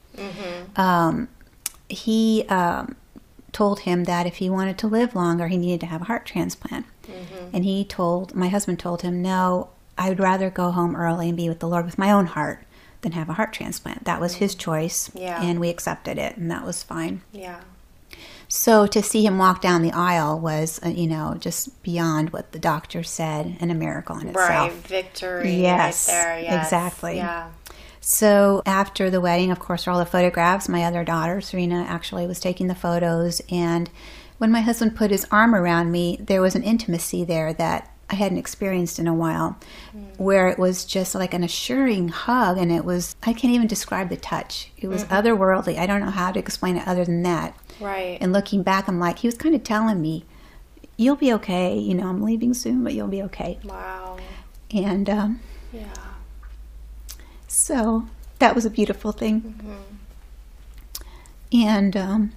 um, 0.76 1.28
he 1.88 2.44
um, 2.48 2.96
told 3.52 3.80
him 3.80 4.04
that 4.04 4.26
if 4.26 4.36
he 4.36 4.48
wanted 4.48 4.78
to 4.78 4.86
live 4.86 5.14
longer, 5.14 5.48
he 5.48 5.56
needed 5.56 5.80
to 5.80 5.86
have 5.86 6.02
a 6.02 6.04
heart 6.04 6.26
transplant. 6.26 6.86
And 7.52 7.64
he 7.64 7.84
told, 7.84 8.34
my 8.34 8.48
husband 8.48 8.78
told 8.78 9.02
him, 9.02 9.20
no, 9.20 9.68
I 9.98 10.08
would 10.08 10.20
rather 10.20 10.48
go 10.48 10.70
home 10.70 10.96
early 10.96 11.28
and 11.28 11.36
be 11.36 11.48
with 11.48 11.58
the 11.60 11.68
Lord 11.68 11.84
with 11.84 11.98
my 11.98 12.10
own 12.10 12.26
heart 12.26 12.64
than 13.02 13.12
have 13.12 13.28
a 13.28 13.34
heart 13.34 13.52
transplant. 13.52 14.04
That 14.04 14.20
was 14.20 14.34
his 14.36 14.54
choice. 14.54 15.10
Yeah. 15.14 15.42
And 15.42 15.60
we 15.60 15.68
accepted 15.68 16.16
it, 16.18 16.36
and 16.36 16.50
that 16.50 16.64
was 16.64 16.82
fine. 16.82 17.20
Yeah. 17.32 17.60
So 18.48 18.86
to 18.86 19.02
see 19.02 19.24
him 19.24 19.38
walk 19.38 19.60
down 19.60 19.82
the 19.82 19.92
aisle 19.92 20.38
was, 20.38 20.78
uh, 20.84 20.88
you 20.90 21.06
know, 21.06 21.36
just 21.38 21.82
beyond 21.82 22.30
what 22.34 22.52
the 22.52 22.58
doctor 22.58 23.02
said 23.02 23.56
and 23.60 23.70
a 23.70 23.74
miracle 23.74 24.18
in 24.18 24.28
itself. 24.28 24.48
Right. 24.48 24.72
Victory. 24.72 25.54
Yes, 25.56 26.08
Right 26.08 26.14
there. 26.14 26.40
Yes. 26.40 26.66
exactly. 26.66 27.16
Yeah. 27.16 27.48
So 28.04 28.62
after 28.66 29.10
the 29.10 29.20
wedding, 29.20 29.52
of 29.52 29.60
course, 29.60 29.86
all 29.86 29.98
the 30.00 30.04
photographs. 30.04 30.68
My 30.68 30.82
other 30.84 31.04
daughter, 31.04 31.40
Serena, 31.40 31.86
actually 31.88 32.26
was 32.26 32.40
taking 32.40 32.66
the 32.66 32.74
photos. 32.74 33.40
And 33.48 33.88
when 34.38 34.50
my 34.50 34.60
husband 34.60 34.96
put 34.96 35.12
his 35.12 35.24
arm 35.30 35.54
around 35.54 35.92
me, 35.92 36.18
there 36.20 36.42
was 36.42 36.56
an 36.56 36.64
intimacy 36.64 37.22
there 37.24 37.52
that 37.54 37.88
I 38.10 38.16
hadn't 38.16 38.38
experienced 38.38 38.98
in 38.98 39.06
a 39.06 39.14
while, 39.14 39.56
where 40.18 40.48
it 40.48 40.58
was 40.58 40.84
just 40.84 41.14
like 41.14 41.32
an 41.32 41.44
assuring 41.44 42.08
hug. 42.08 42.58
And 42.58 42.72
it 42.72 42.84
was, 42.84 43.14
I 43.22 43.32
can't 43.32 43.54
even 43.54 43.68
describe 43.68 44.08
the 44.08 44.16
touch. 44.16 44.70
It 44.76 44.88
was 44.88 45.04
otherworldly. 45.04 45.78
I 45.78 45.86
don't 45.86 46.00
know 46.00 46.10
how 46.10 46.32
to 46.32 46.40
explain 46.40 46.76
it 46.76 46.86
other 46.86 47.04
than 47.04 47.22
that. 47.22 47.56
Right. 47.80 48.18
And 48.20 48.32
looking 48.32 48.64
back, 48.64 48.88
I'm 48.88 48.98
like, 48.98 49.20
he 49.20 49.28
was 49.28 49.38
kind 49.38 49.54
of 49.54 49.62
telling 49.62 50.02
me, 50.02 50.24
you'll 50.96 51.16
be 51.16 51.32
okay. 51.34 51.78
You 51.78 51.94
know, 51.94 52.08
I'm 52.08 52.20
leaving 52.22 52.52
soon, 52.52 52.82
but 52.82 52.94
you'll 52.94 53.06
be 53.06 53.22
okay. 53.22 53.60
wow. 53.64 54.18
And 54.72 55.08
um, 55.08 55.40
Yeah. 55.72 55.84
So 57.62 58.08
that 58.40 58.56
was 58.56 58.64
a 58.64 58.70
beautiful 58.70 59.12
thing. 59.12 59.62
And 61.52 61.96
um, 61.96 62.32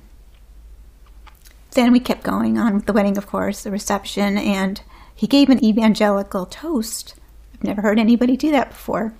then 1.72 1.92
we 1.92 2.00
kept 2.00 2.24
going 2.24 2.60
on 2.60 2.76
with 2.76 2.86
the 2.86 2.94
wedding, 2.94 3.18
of 3.18 3.26
course, 3.26 3.64
the 3.64 3.72
reception, 3.72 4.38
and 4.38 4.82
he 5.16 5.26
gave 5.26 5.50
an 5.50 5.64
evangelical 5.66 6.46
toast. 6.46 7.16
I've 7.56 7.64
never 7.64 7.82
heard 7.82 7.98
anybody 7.98 8.38
do 8.38 8.52
that 8.52 8.70
before. 8.70 9.16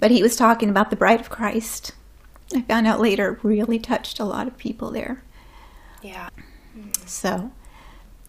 But 0.00 0.10
he 0.10 0.20
was 0.20 0.34
talking 0.34 0.68
about 0.68 0.90
the 0.90 0.96
bride 0.96 1.20
of 1.20 1.30
Christ. 1.30 1.92
I 2.52 2.62
found 2.62 2.88
out 2.88 3.00
later 3.00 3.38
really 3.44 3.78
touched 3.78 4.18
a 4.18 4.24
lot 4.24 4.48
of 4.48 4.58
people 4.58 4.90
there. 4.90 5.22
Yeah. 6.02 6.28
So 7.06 7.52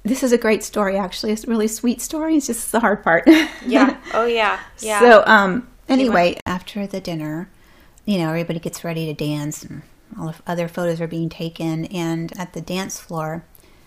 this 0.03 0.21
is 0.21 0.31
a 0.31 0.37
great 0.37 0.63
story, 0.63 0.97
actually. 0.97 1.31
It's 1.31 1.45
a 1.45 1.49
really 1.49 1.67
sweet 1.67 1.99
story. 1.99 2.35
It's 2.37 2.45
just 2.45 2.71
the 2.71 2.79
hard 2.79 3.03
part. 3.03 3.23
Yeah. 3.65 3.97
Oh 4.13 4.25
yeah. 4.25 4.59
Yeah. 4.79 4.99
So, 4.99 5.23
um, 5.25 5.67
anyway, 5.93 6.37
after 6.45 6.85
the 6.87 6.99
dinner, 6.99 7.49
you 8.05 8.17
know, 8.17 8.29
everybody 8.29 8.59
gets 8.59 8.83
ready 8.83 9.05
to 9.05 9.13
dance, 9.13 9.63
and 9.63 9.81
all 10.17 10.27
the 10.27 10.35
other 10.45 10.67
photos 10.67 10.99
are 11.01 11.07
being 11.07 11.29
taken. 11.29 11.85
And 11.85 12.37
at 12.37 12.53
the 12.53 12.61
dance 12.61 12.99
floor 12.99 13.45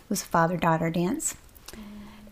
was 0.08 0.22
a 0.22 0.26
father 0.26 0.56
daughter 0.56 0.90
dance. 0.90 1.36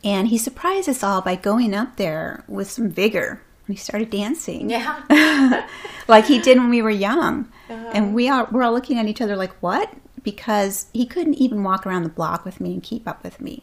And 0.02 0.28
he 0.28 0.37
surprised 0.37 0.88
us 0.88 1.02
all 1.02 1.23
by 1.23 1.35
going 1.35 1.75
up 1.75 1.97
there 1.97 2.45
with 2.47 2.71
some 2.71 2.90
vigor 2.90 3.40
he 3.69 3.76
started 3.76 4.11
dancing. 4.11 4.69
Yeah. 4.69 5.66
like 6.09 6.26
he 6.26 6.38
did 6.38 6.59
when 6.59 6.69
we 6.69 6.83
were 6.83 6.90
young. 6.90 7.49
And 7.69 8.14
we 8.14 8.28
are 8.28 8.47
we're 8.50 8.62
all 8.62 8.73
looking 8.73 8.99
at 8.99 9.07
each 9.07 9.23
other 9.23 9.37
like, 9.37 9.52
"What?" 9.62 9.93
Because 10.23 10.87
he 10.93 11.07
couldn't 11.07 11.35
even 11.35 11.62
walk 11.64 11.87
around 11.87 12.02
the 12.02 12.09
block 12.11 12.45
with 12.45 12.61
me 12.61 12.75
and 12.75 12.83
keep 12.83 13.09
up 13.09 13.23
with 13.25 13.40
me. 13.40 13.62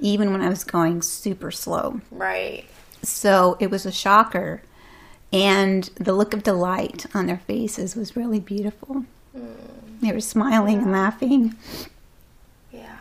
Even 0.00 0.32
when 0.32 0.42
I 0.42 0.48
was 0.48 0.64
going 0.64 1.02
super 1.02 1.50
slow. 1.50 2.00
right. 2.10 2.64
So 3.02 3.56
it 3.58 3.68
was 3.70 3.84
a 3.84 3.90
shocker. 3.92 4.62
And 5.32 5.84
the 5.94 6.12
look 6.12 6.34
of 6.34 6.42
delight 6.42 7.06
on 7.14 7.26
their 7.26 7.38
faces 7.38 7.96
was 7.96 8.16
really 8.16 8.40
beautiful. 8.40 9.04
Mm. 9.36 9.56
They 10.02 10.12
were 10.12 10.20
smiling 10.20 10.78
and 10.78 10.92
laughing. 10.92 11.56
Yeah. 12.70 12.96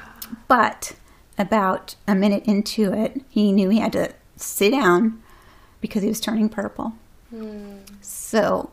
But 0.48 0.94
about 1.38 1.96
a 2.08 2.16
minute 2.16 2.46
into 2.46 2.94
it, 2.94 3.22
he 3.30 3.52
knew 3.52 3.70
he 3.70 3.80
had 3.80 3.94
to 3.94 4.14
sit 4.38 4.72
down 4.72 5.22
because 5.82 6.04
he 6.04 6.10
was 6.10 6.22
turning 6.22 6.48
purple. 6.48 6.94
Mm. 7.34 7.80
So 8.02 8.72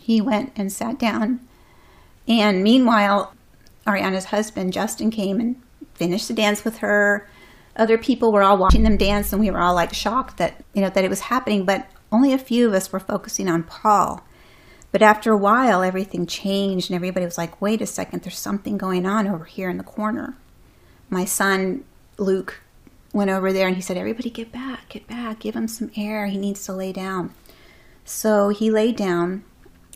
he 0.00 0.20
went 0.20 0.52
and 0.56 0.72
sat 0.72 0.98
down. 0.98 1.40
And 2.26 2.62
meanwhile, 2.62 3.34
Ariana's 3.86 4.26
husband, 4.26 4.72
Justin, 4.72 5.10
came 5.10 5.38
and 5.38 5.62
finished 5.94 6.28
the 6.28 6.34
dance 6.34 6.64
with 6.64 6.78
her. 6.78 7.28
Other 7.76 7.98
people 7.98 8.32
were 8.32 8.42
all 8.42 8.56
watching 8.56 8.82
them 8.82 8.96
dance, 8.96 9.32
and 9.32 9.40
we 9.40 9.50
were 9.50 9.60
all 9.60 9.74
like 9.74 9.92
shocked 9.92 10.38
that 10.38 10.64
you 10.72 10.80
know 10.80 10.90
that 10.90 11.04
it 11.04 11.10
was 11.10 11.20
happening. 11.20 11.64
But 11.64 11.86
only 12.16 12.32
a 12.32 12.38
few 12.38 12.66
of 12.66 12.74
us 12.74 12.90
were 12.90 13.00
focusing 13.00 13.48
on 13.48 13.62
Paul. 13.62 14.22
But 14.90 15.02
after 15.02 15.30
a 15.30 15.36
while, 15.36 15.82
everything 15.82 16.26
changed, 16.26 16.90
and 16.90 16.96
everybody 16.96 17.26
was 17.26 17.36
like, 17.36 17.60
"Wait 17.60 17.82
a 17.82 17.86
second, 17.86 18.22
there's 18.22 18.38
something 18.38 18.78
going 18.78 19.04
on 19.04 19.26
over 19.26 19.44
here 19.44 19.68
in 19.68 19.76
the 19.76 19.84
corner." 19.84 20.36
My 21.10 21.24
son 21.24 21.84
Luke 22.16 22.62
went 23.12 23.30
over 23.30 23.52
there, 23.52 23.66
and 23.66 23.76
he 23.76 23.82
said, 23.82 23.98
"Everybody, 23.98 24.30
get 24.30 24.50
back, 24.50 24.88
get 24.88 25.06
back, 25.06 25.40
give 25.40 25.54
him 25.54 25.68
some 25.68 25.90
air. 25.96 26.26
He 26.26 26.38
needs 26.38 26.64
to 26.64 26.72
lay 26.72 26.92
down." 26.92 27.34
So 28.04 28.48
he 28.48 28.70
lay 28.70 28.92
down. 28.92 29.44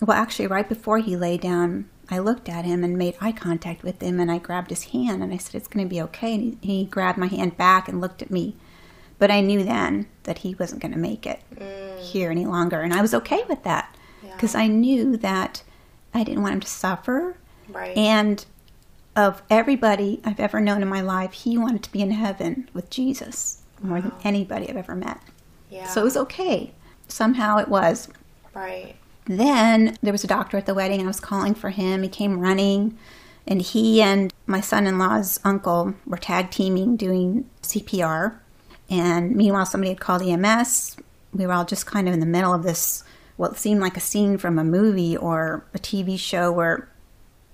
Well, 0.03 0.17
actually, 0.17 0.49
right 0.49 0.69
before 0.69 0.99
he 0.99 1.17
lay 1.17 1.39
down, 1.39 1.89
I 2.11 2.19
looked 2.19 2.49
at 2.49 2.65
him 2.65 2.83
and 2.83 2.99
made 2.99 3.17
eye 3.21 3.33
contact 3.33 3.85
with 3.85 4.03
him, 4.03 4.19
and 4.19 4.31
I 4.31 4.39
grabbed 4.39 4.71
his 4.71 4.85
hand 4.85 5.23
and 5.23 5.33
I 5.33 5.37
said, 5.37 5.55
It's 5.55 5.69
going 5.69 5.87
to 5.87 5.91
be 5.91 6.03
okay. 6.03 6.35
And 6.35 6.59
he, 6.61 6.79
he 6.79 6.85
grabbed 6.85 7.19
my 7.19 7.29
hand 7.29 7.57
back 7.57 7.89
and 7.89 8.01
looked 8.01 8.21
at 8.21 8.31
me. 8.33 8.57
But 9.21 9.31
I 9.31 9.41
knew 9.43 9.63
then 9.63 10.07
that 10.25 10.39
he 10.39 10.57
wasn't 10.57 10.83
going 10.83 10.93
to 10.93 10.99
make 10.99 11.27
it 11.27 11.41
mm. 11.55 11.99
here 12.01 12.33
any 12.33 12.47
longer. 12.47 12.81
And 12.81 12.93
I 12.93 13.03
was 13.03 13.15
okay 13.15 13.45
with 13.49 13.63
that 13.63 13.95
because 14.23 14.57
I 14.57 14.67
knew 14.67 15.17
that 15.19 15.63
I 16.13 16.25
didn't 16.25 16.43
want 16.43 16.55
him 16.55 16.61
to 16.61 16.67
suffer. 16.67 17.37
Right. 17.69 17.97
And 17.97 18.45
of 19.15 19.43
everybody 19.51 20.21
I've 20.25 20.41
ever 20.41 20.61
known 20.61 20.83
in 20.83 20.89
my 20.89 21.03
life, 21.03 21.33
he 21.33 21.59
wanted 21.59 21.83
to 21.85 21.93
be 21.93 22.01
in 22.01 22.13
heaven 22.13 22.69
with 22.73 22.91
Jesus 22.91 23.63
more 23.83 24.01
than 24.01 24.13
anybody 24.25 24.69
I've 24.69 24.77
ever 24.77 24.95
met. 24.95 25.21
yeah. 25.71 25.87
So 25.87 26.01
it 26.01 26.05
was 26.05 26.17
okay. 26.17 26.73
Somehow 27.09 27.59
it 27.59 27.69
was. 27.69 28.09
right. 28.55 28.97
Then 29.27 29.97
there 30.03 30.13
was 30.13 30.25
a 30.25 30.27
doctor 30.27 30.57
at 30.57 30.67
the 30.67 30.75
wedding. 30.75 31.03
I 31.03 31.07
was 31.07 31.21
calling 31.21 31.55
for 31.55 31.71
him. 31.71 32.03
He 32.03 32.09
came 32.09 32.41
running, 32.41 32.99
and 33.47 33.63
he 33.63 34.03
and 34.03 34.33
my 34.47 34.61
son 34.61 34.87
in 34.87 34.99
law's 34.99 35.39
uncle 35.45 35.95
were 36.05 36.17
tag 36.17 36.51
teaming 36.51 36.97
doing 36.97 37.49
CPR. 37.63 38.39
And 38.91 39.37
meanwhile, 39.37 39.67
somebody 39.67 39.91
had 39.91 40.01
called 40.01 40.23
EMS. 40.23 40.97
We 41.33 41.47
were 41.47 41.53
all 41.53 41.65
just 41.65 41.87
kind 41.87 42.09
of 42.09 42.15
in 42.15 42.21
the 42.21 42.27
middle 42.27 42.53
of 42.53 42.65
this, 42.65 43.05
what 43.37 43.57
seemed 43.57 43.81
like 43.81 43.97
a 43.97 44.01
scene 44.01 44.37
from 44.37 44.59
a 44.59 44.65
movie 44.65 45.17
or 45.17 45.65
a 45.73 45.79
TV 45.79 46.19
show 46.19 46.51
where 46.51 46.89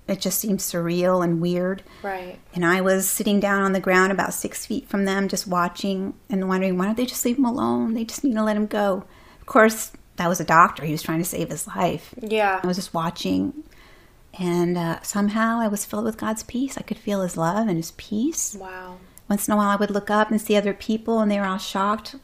it 0.07 0.19
just 0.19 0.39
seemed 0.39 0.59
surreal 0.59 1.23
and 1.23 1.39
weird. 1.41 1.83
Right. 2.01 2.39
And 2.55 2.65
I 2.65 2.81
was 2.81 3.07
sitting 3.09 3.39
down 3.39 3.61
on 3.61 3.73
the 3.73 3.79
ground 3.79 4.11
about 4.11 4.33
six 4.33 4.65
feet 4.65 4.87
from 4.89 5.05
them, 5.05 5.27
just 5.27 5.47
watching 5.47 6.15
and 6.29 6.47
wondering, 6.47 6.77
why 6.77 6.85
don't 6.85 6.97
they 6.97 7.05
just 7.05 7.23
leave 7.23 7.37
him 7.37 7.45
alone? 7.45 7.93
They 7.93 8.05
just 8.05 8.23
need 8.23 8.33
to 8.35 8.43
let 8.43 8.57
him 8.57 8.67
go. 8.67 9.03
Of 9.39 9.45
course, 9.45 9.91
that 10.15 10.27
was 10.27 10.39
a 10.39 10.45
doctor. 10.45 10.85
He 10.85 10.91
was 10.91 11.03
trying 11.03 11.19
to 11.19 11.25
save 11.25 11.49
his 11.49 11.67
life. 11.67 12.13
Yeah. 12.19 12.61
I 12.63 12.67
was 12.67 12.77
just 12.77 12.93
watching, 12.93 13.63
and 14.39 14.77
uh, 14.77 15.01
somehow 15.01 15.59
I 15.59 15.67
was 15.67 15.85
filled 15.85 16.05
with 16.05 16.17
God's 16.17 16.43
peace. 16.43 16.77
I 16.77 16.81
could 16.81 16.97
feel 16.97 17.21
His 17.21 17.37
love 17.37 17.67
and 17.67 17.77
His 17.77 17.91
peace. 17.91 18.55
Wow. 18.59 18.97
Once 19.29 19.47
in 19.47 19.53
a 19.53 19.57
while, 19.57 19.69
I 19.69 19.75
would 19.75 19.91
look 19.91 20.09
up 20.09 20.29
and 20.31 20.39
see 20.41 20.55
other 20.55 20.73
people, 20.73 21.19
and 21.19 21.29
they 21.29 21.39
were 21.39 21.45
all 21.45 21.57
shocked, 21.57 22.15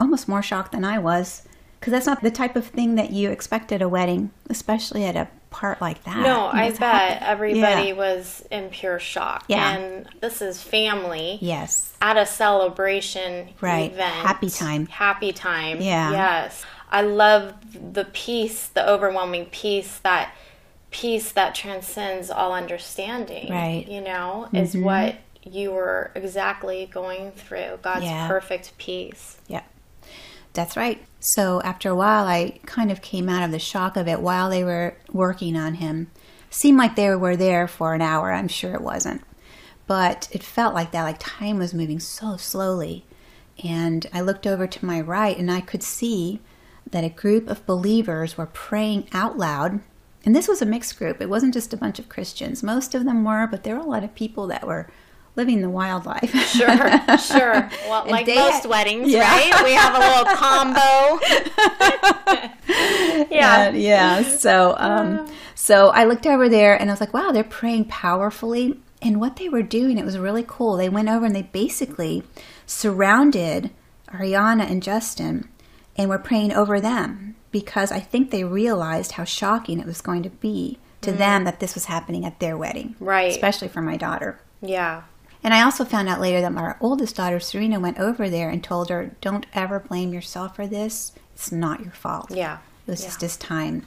almost 0.00 0.28
more 0.28 0.42
shocked 0.42 0.72
than 0.72 0.84
I 0.84 0.98
was, 0.98 1.42
because 1.78 1.92
that's 1.92 2.06
not 2.06 2.22
the 2.22 2.30
type 2.30 2.56
of 2.56 2.66
thing 2.66 2.94
that 2.94 3.10
you 3.10 3.30
expect 3.30 3.72
at 3.72 3.82
a 3.82 3.88
wedding, 3.88 4.30
especially 4.48 5.04
at 5.04 5.16
a 5.16 5.28
part 5.50 5.82
like 5.82 6.02
that. 6.04 6.16
No, 6.16 6.46
I 6.46 6.70
bet 6.70 7.22
everybody 7.22 7.88
Yeah. 7.88 7.92
was 7.94 8.42
in 8.50 8.70
pure 8.70 8.98
shock. 8.98 9.44
Yeah. 9.48 9.72
And 9.76 10.08
this 10.22 10.40
is 10.40 10.62
family 10.62 11.38
Yes. 11.42 11.92
at 12.00 12.16
a 12.16 12.24
celebration 12.24 13.50
Right. 13.60 13.92
event. 13.92 14.26
Happy 14.26 14.48
time. 14.48 14.86
Happy 14.86 15.30
time. 15.32 15.82
Yeah. 15.82 16.10
Yes. 16.10 16.64
I 16.90 17.02
love 17.02 17.52
the 17.92 18.06
peace, 18.06 18.68
the 18.68 18.88
overwhelming 18.88 19.46
peace 19.46 19.98
that 20.02 20.32
peace 20.90 21.32
that 21.32 21.54
transcends 21.54 22.30
all 22.30 22.52
understanding. 22.54 23.50
Right. 23.50 23.86
You 23.88 24.00
know, 24.02 24.48
is 24.52 24.74
Mhm. 24.74 24.82
what 24.84 25.14
you 25.44 25.72
were 25.72 26.10
exactly 26.14 26.88
going 26.92 27.32
through. 27.32 27.78
God's 27.82 28.04
Yeah. 28.04 28.28
perfect 28.28 28.76
peace. 28.78 29.38
Yeah, 29.48 29.62
that's 30.52 30.76
right. 30.76 31.04
So 31.20 31.60
after 31.62 31.90
a 31.90 31.94
while, 31.94 32.26
I 32.26 32.60
kind 32.66 32.90
of 32.90 33.02
came 33.02 33.28
out 33.28 33.42
of 33.42 33.50
the 33.50 33.58
shock 33.58 33.96
of 33.96 34.08
it 34.08 34.20
while 34.20 34.50
they 34.50 34.64
were 34.64 34.96
working 35.12 35.56
on 35.56 35.74
him. 35.74 36.10
Seemed 36.50 36.78
like 36.78 36.96
they 36.96 37.14
were 37.14 37.36
there 37.36 37.66
for 37.66 37.94
an 37.94 38.02
hour. 38.02 38.32
I'm 38.32 38.48
sure 38.48 38.74
it 38.74 38.82
wasn't, 38.82 39.22
but 39.86 40.28
it 40.32 40.42
felt 40.42 40.74
like 40.74 40.90
that. 40.92 41.04
Like 41.04 41.16
time 41.18 41.58
was 41.58 41.72
moving 41.72 41.98
so 42.00 42.36
slowly, 42.36 43.04
and 43.64 44.06
I 44.12 44.20
looked 44.20 44.46
over 44.46 44.66
to 44.66 44.84
my 44.84 45.00
right, 45.00 45.36
and 45.36 45.50
I 45.50 45.60
could 45.60 45.82
see 45.82 46.40
that 46.90 47.04
a 47.04 47.08
group 47.08 47.48
of 47.48 47.64
believers 47.64 48.36
were 48.36 48.46
praying 48.46 49.08
out 49.12 49.38
loud. 49.38 49.80
And 50.24 50.36
this 50.36 50.46
was 50.46 50.60
a 50.62 50.66
mixed 50.66 50.98
group. 50.98 51.20
It 51.20 51.28
wasn't 51.30 51.54
just 51.54 51.72
a 51.72 51.76
bunch 51.76 51.98
of 51.98 52.08
Christians. 52.08 52.62
Most 52.62 52.94
of 52.94 53.04
them 53.04 53.24
were, 53.24 53.46
but 53.46 53.64
there 53.64 53.74
were 53.74 53.82
a 53.82 53.86
lot 53.88 54.04
of 54.04 54.14
people 54.14 54.46
that 54.48 54.66
were 54.66 54.88
living 55.36 55.60
the 55.62 55.70
wildlife. 55.70 56.30
Sure, 56.48 56.76
sure. 57.18 57.70
Well, 57.88 58.04
like 58.06 58.26
they 58.26 58.34
most 58.36 58.66
weddings, 58.66 59.10
Yeah. 59.10 59.20
right? 59.30 59.64
We 59.64 59.72
have 59.72 59.94
a 59.94 59.98
little 59.98 60.24
combo. 60.36 61.18
yeah. 63.30 63.68
Uh, 63.68 63.72
yeah. 63.74 64.22
So, 64.22 64.74
um, 64.78 65.30
so 65.54 65.88
I 65.88 66.04
looked 66.04 66.26
over 66.26 66.48
there 66.48 66.78
and 66.78 66.90
I 66.90 66.92
was 66.92 67.00
like, 67.00 67.14
wow, 67.14 67.30
they're 67.32 67.44
praying 67.44 67.86
powerfully. 67.86 68.78
And 69.00 69.20
what 69.20 69.36
they 69.36 69.48
were 69.48 69.62
doing, 69.62 69.98
it 69.98 70.04
was 70.04 70.18
really 70.18 70.44
cool. 70.46 70.76
They 70.76 70.88
went 70.88 71.08
over 71.08 71.24
and 71.26 71.34
they 71.34 71.42
basically 71.42 72.22
surrounded 72.66 73.70
Ariana 74.08 74.70
and 74.70 74.82
Justin 74.82 75.48
and 75.96 76.08
were 76.08 76.18
praying 76.18 76.52
over 76.52 76.80
them 76.80 77.36
because 77.50 77.90
I 77.92 78.00
think 78.00 78.30
they 78.30 78.44
realized 78.44 79.12
how 79.12 79.24
shocking 79.24 79.80
it 79.80 79.86
was 79.86 80.00
going 80.00 80.22
to 80.22 80.30
be 80.30 80.78
to 81.02 81.10
them 81.12 81.44
that 81.44 81.58
this 81.58 81.74
was 81.74 81.86
happening 81.86 82.24
at 82.24 82.38
their 82.38 82.56
wedding. 82.56 82.94
Right. 83.00 83.30
Especially 83.30 83.68
for 83.68 83.82
my 83.82 83.96
daughter. 83.96 84.40
Yeah. 84.60 85.02
And 85.44 85.52
I 85.52 85.62
also 85.62 85.84
found 85.84 86.08
out 86.08 86.20
later 86.20 86.40
that 86.40 86.52
my 86.52 86.76
oldest 86.80 87.16
daughter, 87.16 87.40
Serena, 87.40 87.80
went 87.80 87.98
over 87.98 88.30
there 88.30 88.48
and 88.48 88.62
told 88.62 88.90
her, 88.90 89.16
don't 89.20 89.46
ever 89.54 89.80
blame 89.80 90.12
yourself 90.12 90.54
for 90.56 90.66
this. 90.66 91.12
It's 91.34 91.50
not 91.50 91.80
your 91.82 91.92
fault. 91.92 92.30
Yeah. 92.30 92.58
It 92.86 92.90
was 92.92 93.02
Yeah. 93.02 93.08
just 93.08 93.20
his 93.22 93.36
time. 93.36 93.86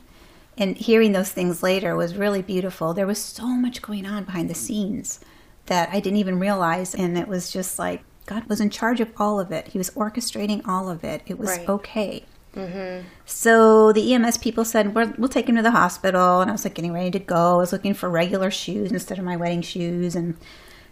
And 0.57 0.75
hearing 0.77 1.11
those 1.13 1.31
things 1.31 1.63
later 1.63 1.95
was 1.95 2.15
really 2.15 2.41
beautiful. 2.41 2.93
There 2.93 3.07
was 3.07 3.21
so 3.21 3.47
much 3.47 3.81
going 3.81 4.05
on 4.05 4.23
behind 4.25 4.49
the 4.49 4.55
scenes 4.55 5.19
that 5.67 5.89
I 5.91 5.99
didn't 5.99 6.17
even 6.19 6.39
realize. 6.39 6.93
And 6.95 7.17
it 7.17 7.27
was 7.27 7.51
just 7.51 7.77
like 7.79 8.03
God 8.25 8.45
was 8.45 8.59
in 8.59 8.69
charge 8.69 8.99
of 8.99 9.09
all 9.17 9.39
of 9.39 9.51
it, 9.51 9.67
He 9.69 9.77
was 9.77 9.91
orchestrating 9.91 10.67
all 10.67 10.89
of 10.89 11.03
it. 11.03 11.21
It 11.25 11.37
was 11.37 11.49
Right. 11.49 11.69
okay. 11.69 12.25
Mm-hmm. 12.55 13.05
So 13.25 13.91
the 13.91 14.13
EMS 14.13 14.37
people 14.37 14.63
said, 14.65 14.95
we'll, 14.95 15.13
we'll 15.17 15.29
take 15.29 15.47
him 15.49 15.57
to 15.57 15.61
the 15.61 15.71
hospital. 15.71 16.39
And 16.41 16.49
I 16.49 16.53
was 16.53 16.63
like 16.63 16.73
getting 16.73 16.93
ready 16.93 17.11
to 17.11 17.19
go. 17.19 17.55
I 17.55 17.57
was 17.57 17.71
looking 17.73 17.93
for 17.93 18.09
regular 18.09 18.49
shoes 18.49 18.91
instead 18.91 19.19
of 19.19 19.25
my 19.25 19.35
wedding 19.35 19.61
shoes 19.61 20.15
and 20.15 20.35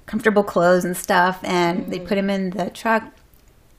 comfortable 0.06 0.44
clothes 0.44 0.86
and 0.86 0.96
stuff. 0.96 1.40
And 1.44 1.92
they 1.92 1.98
mm-hmm. 1.98 2.08
put 2.08 2.18
him 2.18 2.30
in 2.30 2.52
the 2.52 2.70
truck. 2.70 3.12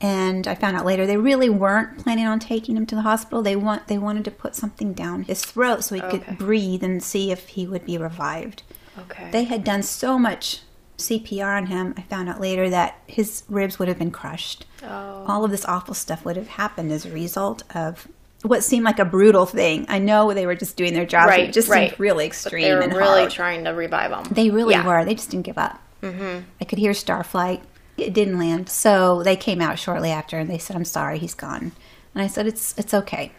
And 0.01 0.47
I 0.47 0.55
found 0.55 0.75
out 0.75 0.85
later 0.85 1.07
they 1.07 1.17
really 1.17 1.49
weren't 1.49 1.97
planning 1.99 2.27
on 2.27 2.39
taking 2.39 2.75
him 2.75 2.85
to 2.87 2.95
the 2.95 3.01
hospital. 3.01 3.41
They 3.41 3.55
want 3.55 3.87
they 3.87 3.97
wanted 3.97 4.25
to 4.25 4.31
put 4.31 4.55
something 4.55 4.93
down 4.93 5.23
his 5.23 5.43
throat 5.43 5.83
so 5.83 5.95
he 5.95 6.01
Okay. 6.01 6.19
could 6.19 6.37
breathe 6.37 6.83
and 6.83 7.01
see 7.01 7.31
if 7.31 7.47
he 7.49 7.65
would 7.65 7.85
be 7.85 7.97
revived. 7.97 8.63
Okay. 8.99 9.29
They 9.31 9.45
had 9.45 9.63
done 9.63 9.83
so 9.83 10.19
much 10.19 10.61
CPR 10.97 11.57
on 11.57 11.65
him. 11.67 11.93
I 11.97 12.01
found 12.03 12.29
out 12.29 12.39
later 12.39 12.69
that 12.69 12.99
his 13.07 13.43
ribs 13.49 13.79
would 13.79 13.87
have 13.87 13.97
been 13.99 14.11
crushed. 14.11 14.65
oh. 14.83 15.25
All 15.27 15.43
of 15.45 15.51
this 15.51 15.65
awful 15.65 15.93
stuff 15.93 16.23
would 16.25 16.35
have 16.35 16.47
happened 16.49 16.91
as 16.91 17.05
a 17.05 17.11
result 17.11 17.63
of 17.73 18.07
what 18.43 18.63
seemed 18.63 18.85
like 18.85 18.99
a 18.99 19.05
brutal 19.05 19.45
thing. 19.45 19.85
I 19.89 19.99
know 19.99 20.33
they 20.33 20.45
were 20.45 20.55
just 20.55 20.77
doing 20.77 20.93
their 20.93 21.05
job. 21.05 21.27
Right, 21.27 21.49
it 21.49 21.53
just 21.53 21.67
right. 21.67 21.89
seemed 21.89 21.99
really 21.99 22.25
But 22.25 22.27
extreme 22.27 22.63
they 22.63 22.73
were 22.75 22.81
and 22.81 22.93
really 22.93 23.21
hard. 23.21 23.31
trying 23.31 23.63
to 23.63 23.71
revive 23.71 24.11
him. 24.11 24.23
They 24.33 24.49
really 24.51 24.75
Yeah. 24.75 24.85
were. 24.85 25.03
They 25.03 25.15
just 25.15 25.31
didn't 25.31 25.45
give 25.45 25.57
up. 25.57 25.79
Mm-hmm. 26.01 26.45
I 26.59 26.65
could 26.65 26.79
hear 26.79 26.91
Starflight. 26.91 27.61
It 27.97 28.13
didn't 28.13 28.37
land. 28.37 28.69
So 28.69 29.23
they 29.23 29.35
came 29.35 29.61
out 29.61 29.79
shortly 29.79 30.11
after 30.11 30.37
and 30.37 30.49
they 30.49 30.57
said, 30.57 30.75
I'm 30.75 30.85
sorry, 30.85 31.17
he's 31.17 31.33
gone. 31.33 31.71
And 32.13 32.23
I 32.23 32.27
said, 32.27 32.47
It's 32.47 32.77
it's 32.77 32.93
okay. 32.93 33.31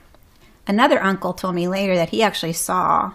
Another 0.67 1.03
uncle 1.03 1.33
told 1.33 1.55
me 1.55 1.69
later 1.69 1.95
that 1.95 2.11
he 2.11 2.23
actually 2.23 2.53
saw 2.53 3.13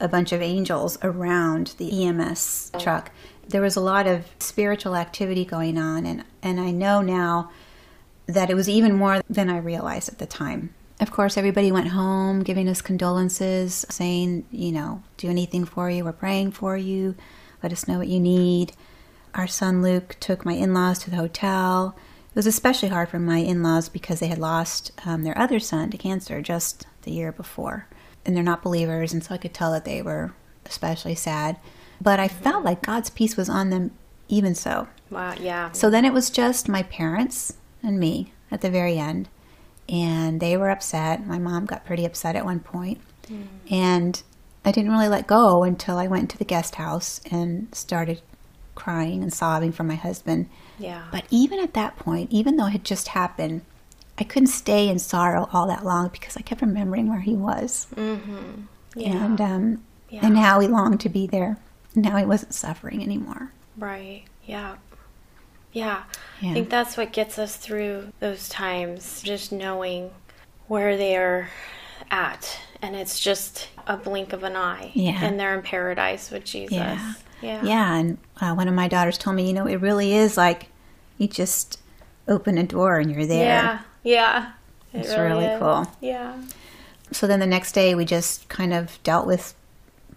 a 0.00 0.08
bunch 0.08 0.32
of 0.32 0.40
angels 0.40 0.98
around 1.02 1.74
the 1.78 2.04
EMS 2.04 2.72
truck. 2.78 3.10
There 3.46 3.60
was 3.60 3.76
a 3.76 3.80
lot 3.80 4.06
of 4.06 4.26
spiritual 4.38 4.96
activity 4.96 5.44
going 5.44 5.76
on 5.78 6.06
and, 6.06 6.24
and 6.42 6.60
I 6.60 6.70
know 6.70 7.02
now 7.02 7.50
that 8.26 8.48
it 8.48 8.54
was 8.54 8.68
even 8.68 8.94
more 8.94 9.20
than 9.28 9.50
I 9.50 9.58
realized 9.58 10.08
at 10.08 10.18
the 10.18 10.26
time. 10.26 10.74
Of 11.00 11.10
course, 11.10 11.36
everybody 11.36 11.72
went 11.72 11.88
home 11.88 12.42
giving 12.42 12.68
us 12.68 12.80
condolences, 12.80 13.84
saying, 13.90 14.46
you 14.50 14.72
know, 14.72 15.02
do 15.16 15.28
anything 15.28 15.64
for 15.64 15.90
you. 15.90 16.04
We're 16.04 16.12
praying 16.12 16.52
for 16.52 16.76
you. 16.76 17.16
Let 17.64 17.72
us 17.72 17.88
know 17.88 17.96
what 17.96 18.08
you 18.08 18.20
need. 18.20 18.74
Our 19.34 19.46
son 19.46 19.80
Luke 19.80 20.18
took 20.20 20.44
my 20.44 20.52
in 20.52 20.74
laws 20.74 20.98
to 20.98 21.10
the 21.10 21.16
hotel. 21.16 21.96
It 22.28 22.36
was 22.36 22.46
especially 22.46 22.90
hard 22.90 23.08
for 23.08 23.18
my 23.18 23.38
in 23.38 23.62
laws 23.62 23.88
because 23.88 24.20
they 24.20 24.26
had 24.26 24.36
lost 24.36 24.92
um, 25.06 25.22
their 25.22 25.36
other 25.38 25.58
son 25.58 25.90
to 25.90 25.96
cancer 25.96 26.42
just 26.42 26.86
the 27.04 27.10
year 27.10 27.32
before. 27.32 27.88
And 28.26 28.36
they're 28.36 28.42
not 28.42 28.62
believers, 28.62 29.14
and 29.14 29.24
so 29.24 29.34
I 29.34 29.38
could 29.38 29.54
tell 29.54 29.72
that 29.72 29.86
they 29.86 30.02
were 30.02 30.34
especially 30.66 31.14
sad. 31.14 31.56
But 32.02 32.20
I 32.20 32.28
felt 32.28 32.66
like 32.66 32.82
God's 32.82 33.08
peace 33.08 33.34
was 33.34 33.48
on 33.48 33.70
them 33.70 33.92
even 34.28 34.54
so. 34.54 34.88
Wow, 35.08 35.34
yeah. 35.40 35.72
So 35.72 35.88
then 35.88 36.04
it 36.04 36.12
was 36.12 36.28
just 36.28 36.68
my 36.68 36.82
parents 36.82 37.54
and 37.82 37.98
me 37.98 38.34
at 38.50 38.60
the 38.60 38.68
very 38.68 38.98
end. 38.98 39.30
And 39.88 40.38
they 40.38 40.58
were 40.58 40.68
upset. 40.68 41.26
My 41.26 41.38
mom 41.38 41.64
got 41.64 41.86
pretty 41.86 42.04
upset 42.04 42.36
at 42.36 42.44
one 42.44 42.60
point. 42.60 43.00
And 43.70 44.22
I 44.64 44.72
didn't 44.72 44.92
really 44.92 45.08
let 45.08 45.26
go 45.26 45.62
until 45.62 45.98
I 45.98 46.06
went 46.06 46.22
into 46.22 46.38
the 46.38 46.44
guest 46.44 46.76
house 46.76 47.20
and 47.30 47.72
started 47.74 48.20
crying 48.74 49.22
and 49.22 49.32
sobbing 49.32 49.72
for 49.72 49.84
my 49.84 49.94
husband. 49.94 50.48
Yeah. 50.78 51.04
But 51.12 51.24
even 51.30 51.60
at 51.60 51.74
that 51.74 51.96
point, 51.96 52.30
even 52.32 52.56
though 52.56 52.66
it 52.66 52.70
had 52.72 52.84
just 52.84 53.08
happened, 53.08 53.62
I 54.18 54.24
couldn't 54.24 54.48
stay 54.48 54.88
in 54.88 54.98
sorrow 54.98 55.48
all 55.52 55.66
that 55.68 55.84
long 55.84 56.08
because 56.08 56.36
I 56.36 56.40
kept 56.40 56.60
remembering 56.60 57.08
where 57.08 57.20
he 57.20 57.34
was 57.34 57.86
Mm-hmm. 57.96 58.62
Yeah. 58.96 59.24
and 59.24 59.40
um, 59.40 59.84
Yeah. 60.08 60.20
and 60.26 60.38
how 60.38 60.60
he 60.60 60.68
longed 60.68 61.00
to 61.00 61.08
be 61.08 61.26
there. 61.26 61.58
Now 61.94 62.16
he 62.16 62.24
wasn't 62.24 62.54
suffering 62.54 63.02
anymore. 63.02 63.52
Right. 63.76 64.24
Yeah. 64.46 64.76
Yeah. 65.72 66.04
Yeah. 66.40 66.50
I 66.50 66.54
think 66.54 66.70
that's 66.70 66.96
what 66.96 67.12
gets 67.12 67.38
us 67.38 67.56
through 67.56 68.12
those 68.20 68.48
times, 68.48 69.20
just 69.22 69.50
knowing 69.52 70.10
where 70.68 70.96
they 70.96 71.16
are 71.16 71.50
at. 72.10 72.58
And 72.82 72.94
it's 72.94 73.18
just 73.18 73.68
a 73.86 73.96
blink 73.96 74.32
of 74.32 74.42
an 74.42 74.56
eye. 74.56 74.90
Yeah. 74.94 75.24
And 75.24 75.38
they're 75.38 75.54
in 75.54 75.62
paradise 75.62 76.30
with 76.30 76.44
Jesus. 76.44 76.76
Yeah. 76.76 77.14
Yeah. 77.42 77.62
Yeah, 77.62 77.96
and 77.96 78.18
uh, 78.40 78.54
one 78.54 78.68
of 78.68 78.74
my 78.74 78.88
daughters 78.88 79.18
told 79.18 79.36
me, 79.36 79.46
you 79.46 79.52
know, 79.52 79.66
it 79.66 79.76
really 79.76 80.14
is 80.14 80.36
like 80.36 80.68
you 81.18 81.28
just 81.28 81.78
open 82.26 82.56
a 82.56 82.62
door 82.62 82.98
and 82.98 83.10
you're 83.10 83.26
there. 83.26 83.44
Yeah. 83.44 83.80
Yeah. 84.02 84.52
It 84.92 85.00
It's 85.00 85.16
really 85.16 85.58
cool. 85.58 85.86
Yeah. 86.00 86.40
So 87.12 87.26
then 87.26 87.40
the 87.40 87.46
next 87.46 87.72
day 87.72 87.94
we 87.94 88.04
just 88.04 88.48
kind 88.48 88.72
of 88.72 88.98
dealt 89.02 89.26
with 89.26 89.54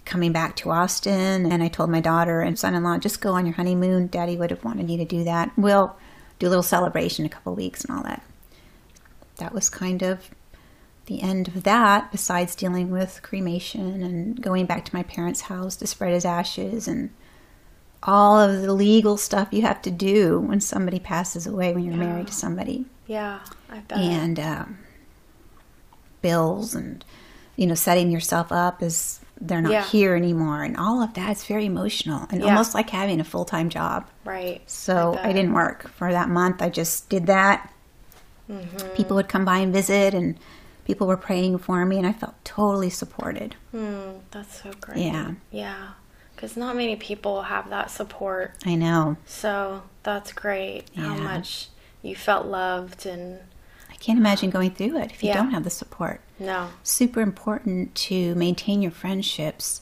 coming 0.05 0.31
back 0.31 0.55
to 0.57 0.71
Austin 0.71 1.51
and 1.51 1.61
I 1.61 1.67
told 1.67 1.89
my 1.89 1.99
daughter 1.99 2.39
and 2.39 2.57
son-in-law 2.57 2.99
just 2.99 3.19
go 3.19 3.33
on 3.33 3.45
your 3.45 3.55
honeymoon. 3.55 4.07
Daddy 4.07 4.37
would 4.37 4.51
have 4.51 4.63
wanted 4.63 4.89
you 4.89 4.97
to 4.97 5.05
do 5.05 5.25
that. 5.25 5.51
We'll 5.57 5.95
do 6.39 6.47
a 6.47 6.49
little 6.49 6.63
celebration 6.63 7.25
in 7.25 7.31
a 7.31 7.33
couple 7.33 7.51
of 7.51 7.57
weeks 7.57 7.83
and 7.83 7.97
all 7.97 8.03
that. 8.03 8.23
That 9.37 9.53
was 9.53 9.69
kind 9.69 10.01
of 10.01 10.29
the 11.07 11.21
end 11.21 11.47
of 11.49 11.63
that 11.63 12.11
besides 12.11 12.55
dealing 12.55 12.89
with 12.91 13.21
cremation 13.23 14.03
and 14.03 14.41
going 14.41 14.65
back 14.65 14.85
to 14.85 14.95
my 14.95 15.03
parents' 15.03 15.41
house 15.41 15.75
to 15.77 15.87
spread 15.87 16.13
his 16.13 16.25
ashes 16.25 16.87
and 16.87 17.09
all 18.03 18.39
of 18.39 18.61
the 18.61 18.73
legal 18.73 19.17
stuff 19.17 19.47
you 19.51 19.61
have 19.63 19.81
to 19.81 19.89
do 19.91 20.39
when 20.39 20.61
somebody 20.61 20.99
passes 20.99 21.47
away 21.47 21.73
when 21.73 21.83
you're 21.83 21.95
married 21.95 22.27
to 22.27 22.33
somebody 22.33 22.85
Yeah. 23.07 23.39
I 23.69 23.79
bet. 23.79 23.97
and 23.97 24.39
um, 24.39 24.77
bills 26.21 26.73
and 26.75 27.03
you 27.55 27.65
know 27.67 27.75
setting 27.75 28.11
yourself 28.11 28.51
up 28.51 28.81
as 28.81 29.19
they're 29.39 29.61
not 29.61 29.71
Yeah. 29.71 29.83
here 29.85 30.15
anymore 30.15 30.63
and 30.63 30.75
all 30.77 31.01
of 31.01 31.13
that 31.13 31.31
is 31.37 31.43
very 31.45 31.65
emotional 31.65 32.27
and 32.29 32.41
Yeah. 32.41 32.47
almost 32.49 32.73
like 32.73 32.89
having 32.89 33.19
a 33.19 33.23
full-time 33.23 33.69
job 33.69 34.07
right. 34.25 34.61
so 34.69 35.13
I, 35.19 35.23
bet. 35.27 35.35
didn't 35.35 35.53
work 35.53 35.89
for 35.91 36.11
that 36.11 36.29
month 36.29 36.61
i 36.61 36.69
just 36.69 37.09
did 37.09 37.27
that 37.27 37.73
Mm-hmm. 38.49 38.95
people 38.95 39.17
would 39.17 39.27
come 39.27 39.43
by 39.43 39.57
and 39.57 39.73
visit 39.73 40.13
and 40.13 40.37
people 40.87 41.05
were 41.05 41.17
praying 41.17 41.57
for 41.57 41.85
me 41.85 41.97
and 41.97 42.07
i 42.07 42.13
felt 42.13 42.33
totally 42.45 42.89
supported 42.89 43.55
Hmm, 43.71 44.11
that's 44.31 44.63
so 44.63 44.71
great. 44.81 44.97
Yeah. 44.99 45.31
Yeah. 45.51 45.89
Because 46.33 46.55
not 46.55 46.75
many 46.75 46.95
people 46.95 47.41
have 47.43 47.69
that 47.69 47.91
support. 47.91 48.53
i 48.65 48.73
know 48.75 49.17
So 49.25 49.83
that's 50.03 50.31
great. 50.31 50.85
How 50.95 51.15
much 51.17 51.67
you 52.01 52.15
felt 52.15 52.45
loved 52.45 53.05
and 53.05 53.39
i 53.91 53.95
can't 53.95 54.17
imagine 54.17 54.49
going 54.49 54.71
through 54.71 54.97
it 54.97 55.11
if 55.11 55.21
you 55.21 55.29
Yeah. 55.29 55.35
don't 55.37 55.51
have 55.51 55.65
the 55.65 55.69
support 55.69 56.21
no. 56.39 56.69
super 56.83 57.19
important 57.21 57.93
to 58.07 58.33
maintain 58.35 58.81
your 58.81 58.91
friendships 58.91 59.81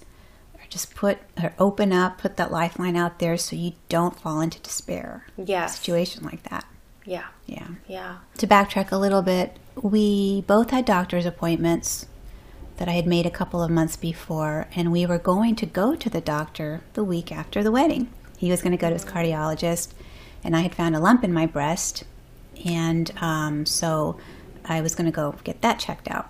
or 0.55 0.61
just 0.69 0.95
put 0.95 1.19
or 1.41 1.53
open 1.59 1.93
up 1.93 2.17
put 2.17 2.37
that 2.37 2.51
lifeline 2.51 2.95
out 2.95 3.19
there 3.19 3.37
so 3.37 3.55
you 3.55 3.73
don't 3.89 4.19
fall 4.19 4.41
into 4.41 4.59
despair 4.59 5.25
Yes. 5.37 5.77
situation 5.79 6.23
like 6.23 6.43
that 6.49 6.65
Yeah. 7.05 7.25
yeah 7.45 7.67
Yeah. 7.87 8.17
to 8.37 8.47
backtrack 8.47 8.91
a 8.91 8.97
little 8.97 9.21
bit 9.21 9.57
we 9.75 10.41
both 10.41 10.71
had 10.71 10.85
doctor's 10.85 11.25
appointments 11.25 12.05
that 12.77 12.87
i 12.87 12.93
had 12.93 13.05
made 13.07 13.25
a 13.25 13.29
couple 13.31 13.61
of 13.61 13.69
months 13.71 13.95
before 13.95 14.67
and 14.75 14.91
we 14.91 15.05
were 15.05 15.17
going 15.19 15.55
to 15.57 15.65
go 15.65 15.95
to 15.95 16.09
the 16.09 16.21
doctor 16.21 16.81
the 16.93 17.03
week 17.03 17.31
after 17.31 17.61
the 17.63 17.71
wedding 17.71 18.09
he 18.37 18.49
was 18.51 18.61
going 18.61 18.71
to 18.71 18.77
go 18.77 18.87
to 18.89 18.95
his 18.95 19.05
cardiologist 19.05 19.89
and 20.43 20.55
i 20.55 20.61
had 20.61 20.73
found 20.75 20.95
a 20.95 20.99
lump 20.99 21.23
in 21.23 21.31
my 21.33 21.45
breast 21.45 22.03
and 22.65 23.11
um, 23.21 23.65
so 23.65 24.17
i 24.65 24.81
was 24.81 24.95
going 24.95 25.05
to 25.05 25.11
go 25.15 25.35
get 25.43 25.61
that 25.61 25.77
checked 25.79 26.09
out 26.09 26.29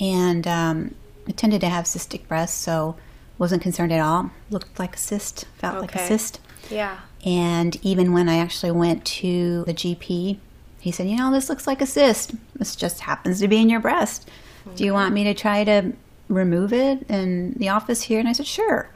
and 0.00 0.46
um, 0.46 0.94
it 1.28 1.36
tended 1.36 1.60
to 1.60 1.68
have 1.68 1.84
cystic 1.84 2.26
breast, 2.26 2.58
so 2.60 2.96
wasn't 3.38 3.62
concerned 3.62 3.92
at 3.92 4.00
all. 4.00 4.32
Looked 4.50 4.76
like 4.80 4.96
a 4.96 4.98
cyst, 4.98 5.44
felt 5.58 5.80
like 5.80 5.94
a 5.94 5.98
cyst. 6.08 6.40
Yeah. 6.68 6.98
And 7.24 7.76
even 7.82 8.12
when 8.12 8.28
I 8.28 8.38
actually 8.38 8.72
went 8.72 9.04
to 9.04 9.64
the 9.64 9.74
GP, 9.74 10.38
he 10.80 10.90
said, 10.90 11.08
"You 11.08 11.16
know, 11.16 11.30
this 11.30 11.48
looks 11.48 11.66
like 11.66 11.82
a 11.82 11.86
cyst. 11.86 12.32
This 12.56 12.74
just 12.74 13.00
happens 13.00 13.40
to 13.40 13.48
be 13.48 13.58
in 13.58 13.68
your 13.68 13.80
breast. 13.80 14.28
Do 14.76 14.84
you 14.84 14.92
want 14.92 15.14
me 15.14 15.24
to 15.24 15.34
try 15.34 15.64
to 15.64 15.92
remove 16.28 16.72
it 16.72 17.02
in 17.10 17.54
the 17.54 17.68
office 17.68 18.02
here?" 18.02 18.18
And 18.18 18.28
I 18.28 18.32
said, 18.32 18.46
"Sure." 18.46 18.88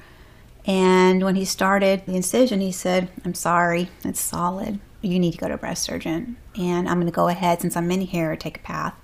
And 0.67 1.23
when 1.23 1.35
he 1.35 1.45
started 1.45 2.07
the 2.07 2.17
incision, 2.17 2.61
he 2.61 2.73
said, 2.73 3.09
"I'm 3.25 3.35
sorry, 3.35 3.91
it's 4.03 4.21
solid. 4.21 4.79
You 5.03 5.19
need 5.19 5.33
to 5.33 5.39
go 5.39 5.49
to 5.49 5.55
a 5.55 5.59
breast 5.59 5.83
surgeon, 5.83 6.37
and 6.59 6.89
I'm 6.89 6.97
going 6.97 7.07
to 7.07 7.13
go 7.13 7.29
ahead 7.29 7.61
since 7.61 7.77
I'm 7.77 7.91
in 7.91 8.01
here, 8.01 8.35
take 8.37 8.57
a 8.57 8.61
path, 8.61 8.95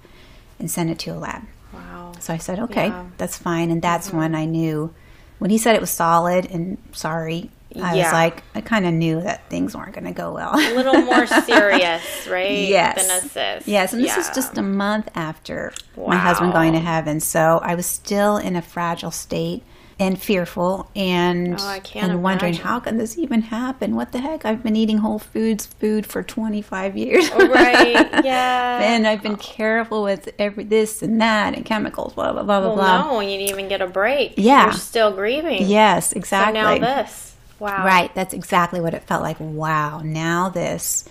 and 0.58 0.70
send 0.70 0.88
it 0.88 0.98
to 1.00 1.10
a 1.10 1.18
lab." 1.18 1.42
Wow. 1.74 2.12
So 2.18 2.32
I 2.32 2.38
said, 2.38 2.58
okay, 2.60 2.88
Yeah. 2.88 3.04
that's 3.18 3.36
fine. 3.36 3.70
And 3.70 3.82
that's 3.82 4.08
mm-hmm. 4.08 4.16
when 4.16 4.34
I 4.34 4.44
knew, 4.44 4.94
when 5.38 5.50
he 5.50 5.58
said 5.58 5.74
it 5.74 5.80
was 5.80 5.90
solid 5.90 6.46
and 6.46 6.78
sorry, 6.92 7.50
I 7.76 7.94
Yeah. 7.94 8.04
was 8.04 8.12
like, 8.12 8.42
I 8.54 8.60
kind 8.60 8.86
of 8.86 8.92
knew 8.94 9.20
that 9.22 9.48
things 9.48 9.76
weren't 9.76 9.92
going 9.92 10.04
to 10.06 10.12
go 10.12 10.32
well. 10.34 10.54
A 10.54 10.74
little 10.74 11.00
more 11.02 11.26
serious, 11.26 12.02
right? 12.28 12.50
yes. 12.68 13.06
Than 13.06 13.16
a 13.16 13.20
cyst. 13.20 13.68
Yes. 13.68 13.92
And 13.92 14.02
this 14.02 14.16
was 14.16 14.26
Yeah. 14.28 14.34
just 14.34 14.58
a 14.58 14.62
month 14.62 15.08
after 15.14 15.72
my 15.96 16.16
husband 16.16 16.52
going 16.52 16.72
to 16.72 16.80
heaven. 16.80 17.20
So 17.20 17.60
I 17.62 17.74
was 17.74 17.86
still 17.86 18.36
in 18.38 18.56
a 18.56 18.62
fragile 18.62 19.10
state 19.12 19.62
and 20.00 20.18
fearful 20.18 20.90
and 20.96 21.60
Oh, 21.60 21.66
I 21.66 21.78
can't 21.78 22.10
and 22.10 22.22
wondering 22.22 22.54
how 22.54 22.80
can 22.80 22.96
this 22.96 23.18
even 23.18 23.42
happen? 23.42 23.94
What 23.94 24.12
the 24.12 24.20
heck? 24.20 24.46
I've 24.46 24.62
been 24.62 24.74
eating 24.74 24.96
Whole 24.98 25.18
Foods 25.18 25.66
food 25.66 26.06
for 26.06 26.22
25 26.22 26.96
years. 26.96 27.28
Oh, 27.34 27.46
right. 27.48 28.08
Yeah. 28.24 28.80
and 28.82 29.06
I've 29.06 29.22
been 29.22 29.36
careful 29.36 30.02
with 30.02 30.30
every 30.38 30.64
this 30.64 31.02
and 31.02 31.20
that 31.20 31.54
and 31.54 31.66
chemicals, 31.66 32.14
blah 32.14 32.32
blah 32.32 32.42
blah 32.42 32.60
blah 32.60 32.68
well, 32.68 32.76
blah. 32.76 33.02
blah. 33.02 33.12
no, 33.12 33.20
and 33.20 33.30
you 33.30 33.36
didn't 33.38 33.50
even 33.50 33.68
get 33.68 33.82
a 33.82 33.86
break. 33.86 34.34
Yeah. 34.38 34.64
You're 34.64 34.72
still 34.72 35.12
grieving. 35.12 35.66
Yes, 35.68 36.12
exactly. 36.14 36.58
So 36.60 36.78
now 36.78 36.78
this. 37.02 37.29
Wow. 37.60 37.84
Right, 37.84 38.12
that's 38.14 38.34
exactly 38.34 38.80
what 38.80 38.94
it 38.94 39.04
felt 39.04 39.22
like. 39.22 39.36
Wow, 39.38 40.00
now 40.00 40.48
this. 40.48 41.04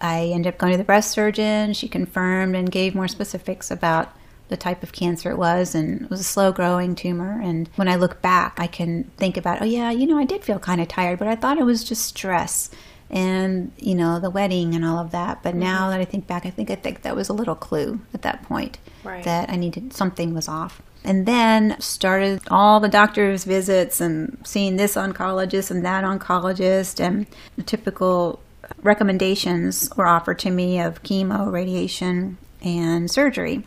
I 0.00 0.26
ended 0.26 0.54
up 0.54 0.58
going 0.58 0.72
to 0.72 0.78
the 0.78 0.84
breast 0.84 1.10
surgeon. 1.10 1.74
She 1.74 1.88
confirmed 1.88 2.54
and 2.54 2.70
gave 2.70 2.94
more 2.94 3.08
specifics 3.08 3.70
about 3.70 4.14
the 4.48 4.56
type 4.56 4.82
of 4.82 4.92
cancer 4.92 5.30
it 5.30 5.36
was, 5.36 5.74
and 5.74 6.02
it 6.02 6.10
was 6.10 6.20
a 6.20 6.24
slow 6.24 6.52
growing 6.52 6.94
tumor. 6.94 7.40
And 7.42 7.68
when 7.76 7.88
I 7.88 7.96
look 7.96 8.22
back, 8.22 8.58
I 8.58 8.66
can 8.66 9.04
think 9.16 9.36
about, 9.36 9.60
oh, 9.60 9.66
yeah, 9.66 9.90
you 9.90 10.06
know, 10.06 10.16
I 10.16 10.24
did 10.24 10.44
feel 10.44 10.58
kind 10.58 10.80
of 10.80 10.88
tired, 10.88 11.18
but 11.18 11.28
I 11.28 11.34
thought 11.34 11.58
it 11.58 11.66
was 11.66 11.84
just 11.84 12.06
stress 12.06 12.70
and, 13.10 13.72
you 13.78 13.94
know, 13.94 14.20
the 14.20 14.30
wedding 14.30 14.74
and 14.74 14.84
all 14.84 14.98
of 14.98 15.10
that. 15.12 15.42
But 15.42 15.50
mm-hmm. 15.50 15.60
now 15.60 15.90
that 15.90 16.00
I 16.00 16.04
think 16.04 16.26
back, 16.26 16.44
I 16.44 16.50
think 16.50 16.70
I 16.70 16.74
think 16.74 17.02
that 17.02 17.16
was 17.16 17.28
a 17.28 17.32
little 17.32 17.54
clue 17.54 18.00
at 18.12 18.22
that 18.22 18.42
point 18.42 18.78
Right. 19.04 19.24
that 19.24 19.48
I 19.48 19.56
needed 19.56 19.92
something 19.92 20.34
was 20.34 20.48
off. 20.48 20.82
And 21.04 21.24
then 21.24 21.80
started 21.80 22.40
all 22.50 22.80
the 22.80 22.88
doctor's 22.88 23.44
visits 23.44 24.00
and 24.00 24.36
seeing 24.44 24.76
this 24.76 24.96
oncologist 24.96 25.70
and 25.70 25.84
that 25.84 26.04
oncologist 26.04 27.00
and 27.00 27.26
the 27.56 27.62
typical 27.62 28.40
recommendations 28.82 29.88
were 29.96 30.06
offered 30.06 30.38
to 30.40 30.50
me 30.50 30.80
of 30.80 31.02
chemo, 31.02 31.50
radiation, 31.50 32.36
and 32.62 33.10
surgery. 33.10 33.64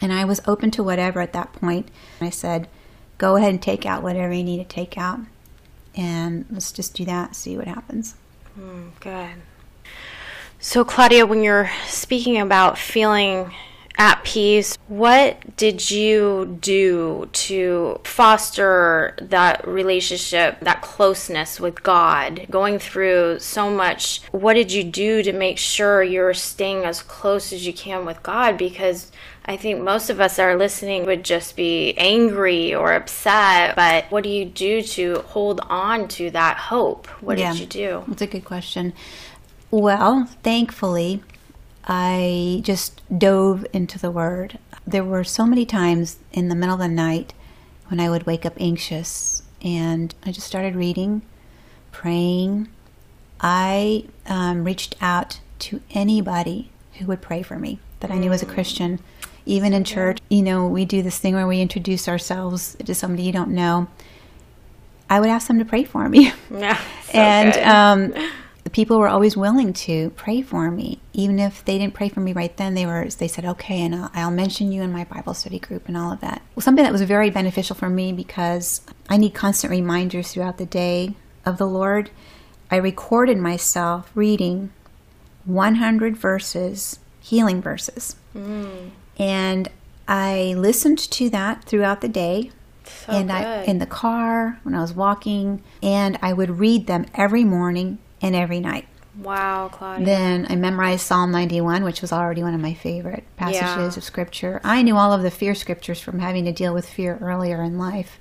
And 0.00 0.12
I 0.12 0.24
was 0.24 0.40
open 0.46 0.70
to 0.72 0.82
whatever 0.82 1.20
at 1.20 1.32
that 1.32 1.52
point. 1.52 1.88
I 2.20 2.30
said, 2.30 2.68
go 3.18 3.36
ahead 3.36 3.50
and 3.50 3.60
take 3.60 3.84
out 3.84 4.02
whatever 4.02 4.32
you 4.32 4.44
need 4.44 4.58
to 4.58 4.64
take 4.64 4.96
out. 4.96 5.20
And 5.96 6.46
let's 6.50 6.70
just 6.70 6.94
do 6.94 7.04
that, 7.04 7.34
see 7.34 7.56
what 7.56 7.66
happens. 7.66 8.14
Mm, 8.58 8.90
good. 9.00 9.42
So, 10.58 10.84
Claudia, 10.84 11.26
when 11.26 11.42
you're 11.42 11.70
speaking 11.86 12.40
about 12.40 12.76
feeling 12.76 13.54
at 13.98 14.22
peace. 14.22 14.78
What 14.86 15.56
did 15.56 15.90
you 15.90 16.58
do 16.60 17.28
to 17.32 18.00
foster 18.04 19.14
that 19.20 19.66
relationship, 19.66 20.60
that 20.60 20.82
closeness 20.82 21.58
with 21.58 21.82
God? 21.82 22.46
Going 22.48 22.78
through 22.78 23.40
so 23.40 23.68
much, 23.70 24.22
what 24.30 24.54
did 24.54 24.72
you 24.72 24.84
do 24.84 25.22
to 25.24 25.32
make 25.32 25.58
sure 25.58 26.02
you're 26.02 26.32
staying 26.34 26.84
as 26.84 27.02
close 27.02 27.52
as 27.52 27.66
you 27.66 27.72
can 27.72 28.06
with 28.06 28.22
God? 28.22 28.56
Because 28.56 29.10
I 29.44 29.56
think 29.56 29.80
most 29.80 30.10
of 30.10 30.20
us 30.20 30.36
that 30.36 30.44
are 30.44 30.56
listening 30.56 31.06
would 31.06 31.24
just 31.24 31.56
be 31.56 31.94
angry 31.96 32.74
or 32.74 32.92
upset. 32.92 33.74
But 33.74 34.04
what 34.10 34.22
do 34.22 34.28
you 34.28 34.44
do 34.44 34.82
to 34.82 35.20
hold 35.20 35.60
on 35.68 36.06
to 36.08 36.30
that 36.30 36.56
hope? 36.56 37.06
What 37.20 37.38
Yeah. 37.38 37.52
did 37.52 37.60
you 37.60 37.66
do? 37.66 38.04
That's 38.06 38.22
a 38.22 38.26
good 38.26 38.44
question. 38.44 38.92
Well, 39.70 40.28
thankfully, 40.42 41.22
I 41.88 42.60
just 42.64 43.00
dove 43.18 43.66
into 43.72 43.98
the 43.98 44.10
Word. 44.10 44.58
There 44.86 45.04
were 45.04 45.24
so 45.24 45.46
many 45.46 45.64
times 45.64 46.18
in 46.32 46.48
the 46.48 46.54
middle 46.54 46.74
of 46.74 46.80
the 46.80 46.88
night 46.88 47.32
when 47.88 47.98
I 47.98 48.10
would 48.10 48.26
wake 48.26 48.44
up 48.44 48.52
anxious, 48.60 49.42
and 49.62 50.14
I 50.24 50.30
just 50.30 50.46
started 50.46 50.76
reading, 50.76 51.22
praying. 51.90 52.68
I 53.40 54.04
um, 54.26 54.64
reached 54.64 54.96
out 55.00 55.40
to 55.60 55.80
anybody 55.92 56.70
who 56.98 57.06
would 57.06 57.22
pray 57.22 57.42
for 57.42 57.58
me 57.58 57.78
that 58.00 58.10
I 58.10 58.18
knew 58.18 58.30
was 58.30 58.42
a 58.42 58.46
Christian. 58.46 59.00
Even 59.46 59.72
in 59.72 59.82
church, 59.84 60.18
you 60.28 60.42
know, 60.42 60.68
we 60.68 60.84
do 60.84 61.00
this 61.00 61.18
thing 61.18 61.34
where 61.34 61.46
we 61.46 61.62
introduce 61.62 62.06
ourselves 62.06 62.76
to 62.84 62.94
somebody 62.94 63.22
you 63.22 63.32
don't 63.32 63.50
know. 63.50 63.88
I 65.08 65.20
would 65.20 65.30
ask 65.30 65.48
them 65.48 65.58
to 65.58 65.64
pray 65.64 65.84
for 65.84 66.06
me. 66.06 66.32
Yeah. 66.50 66.76
so 67.04 67.18
and 67.18 68.14
um, 68.14 68.30
the 68.68 68.74
people 68.74 68.98
were 68.98 69.08
always 69.08 69.34
willing 69.34 69.72
to 69.72 70.10
pray 70.10 70.42
for 70.42 70.70
me, 70.70 71.00
even 71.14 71.38
if 71.38 71.64
they 71.64 71.78
didn't 71.78 71.94
pray 71.94 72.10
for 72.10 72.20
me 72.20 72.34
right 72.34 72.54
then. 72.58 72.74
They 72.74 72.84
were 72.84 73.08
they 73.08 73.26
said, 73.26 73.46
"Okay, 73.46 73.80
and 73.80 73.94
I'll, 73.94 74.10
I'll 74.12 74.30
mention 74.30 74.70
you 74.72 74.82
in 74.82 74.92
my 74.92 75.04
Bible 75.04 75.32
study 75.32 75.58
group 75.58 75.88
and 75.88 75.96
all 75.96 76.12
of 76.12 76.20
that." 76.20 76.42
Well, 76.54 76.60
something 76.60 76.84
that 76.84 76.92
was 76.92 77.00
very 77.00 77.30
beneficial 77.30 77.74
for 77.74 77.88
me 77.88 78.12
because 78.12 78.82
I 79.08 79.16
need 79.16 79.32
constant 79.32 79.70
reminders 79.70 80.32
throughout 80.32 80.58
the 80.58 80.66
day 80.66 81.14
of 81.46 81.56
the 81.56 81.66
Lord. 81.66 82.10
I 82.70 82.76
recorded 82.76 83.38
myself 83.38 84.10
reading 84.14 84.70
100 85.46 86.14
verses, 86.18 86.98
healing 87.20 87.62
verses, 87.62 88.16
mm. 88.36 88.90
and 89.18 89.70
I 90.06 90.52
listened 90.58 90.98
to 90.98 91.30
that 91.30 91.64
throughout 91.64 92.02
the 92.02 92.08
day 92.08 92.50
so 92.84 93.12
and 93.14 93.28
good. 93.28 93.34
I 93.34 93.62
in 93.62 93.78
the 93.78 93.86
car 93.86 94.60
when 94.62 94.74
I 94.74 94.82
was 94.82 94.92
walking, 94.92 95.62
and 95.82 96.18
I 96.20 96.34
would 96.34 96.58
read 96.58 96.86
them 96.86 97.06
every 97.14 97.44
morning 97.44 97.96
and 98.22 98.34
every 98.36 98.60
night. 98.60 98.86
wow, 99.20 99.68
Claudia. 99.72 100.06
Then 100.06 100.46
I 100.48 100.54
memorized 100.54 101.00
Psalm 101.04 101.32
91, 101.32 101.82
which 101.82 102.00
was 102.00 102.12
already 102.12 102.42
one 102.42 102.54
of 102.54 102.60
my 102.60 102.74
favorite 102.74 103.24
passages 103.36 103.62
Yeah. 103.62 103.98
of 103.98 104.04
scripture. 104.04 104.60
I 104.62 104.82
knew 104.82 104.96
all 104.96 105.12
of 105.12 105.22
the 105.22 105.30
fear 105.30 105.54
scriptures 105.56 106.00
from 106.00 106.20
having 106.20 106.44
to 106.44 106.52
deal 106.52 106.72
with 106.72 106.88
fear 106.88 107.18
earlier 107.20 107.60
in 107.62 107.78
life, 107.78 108.18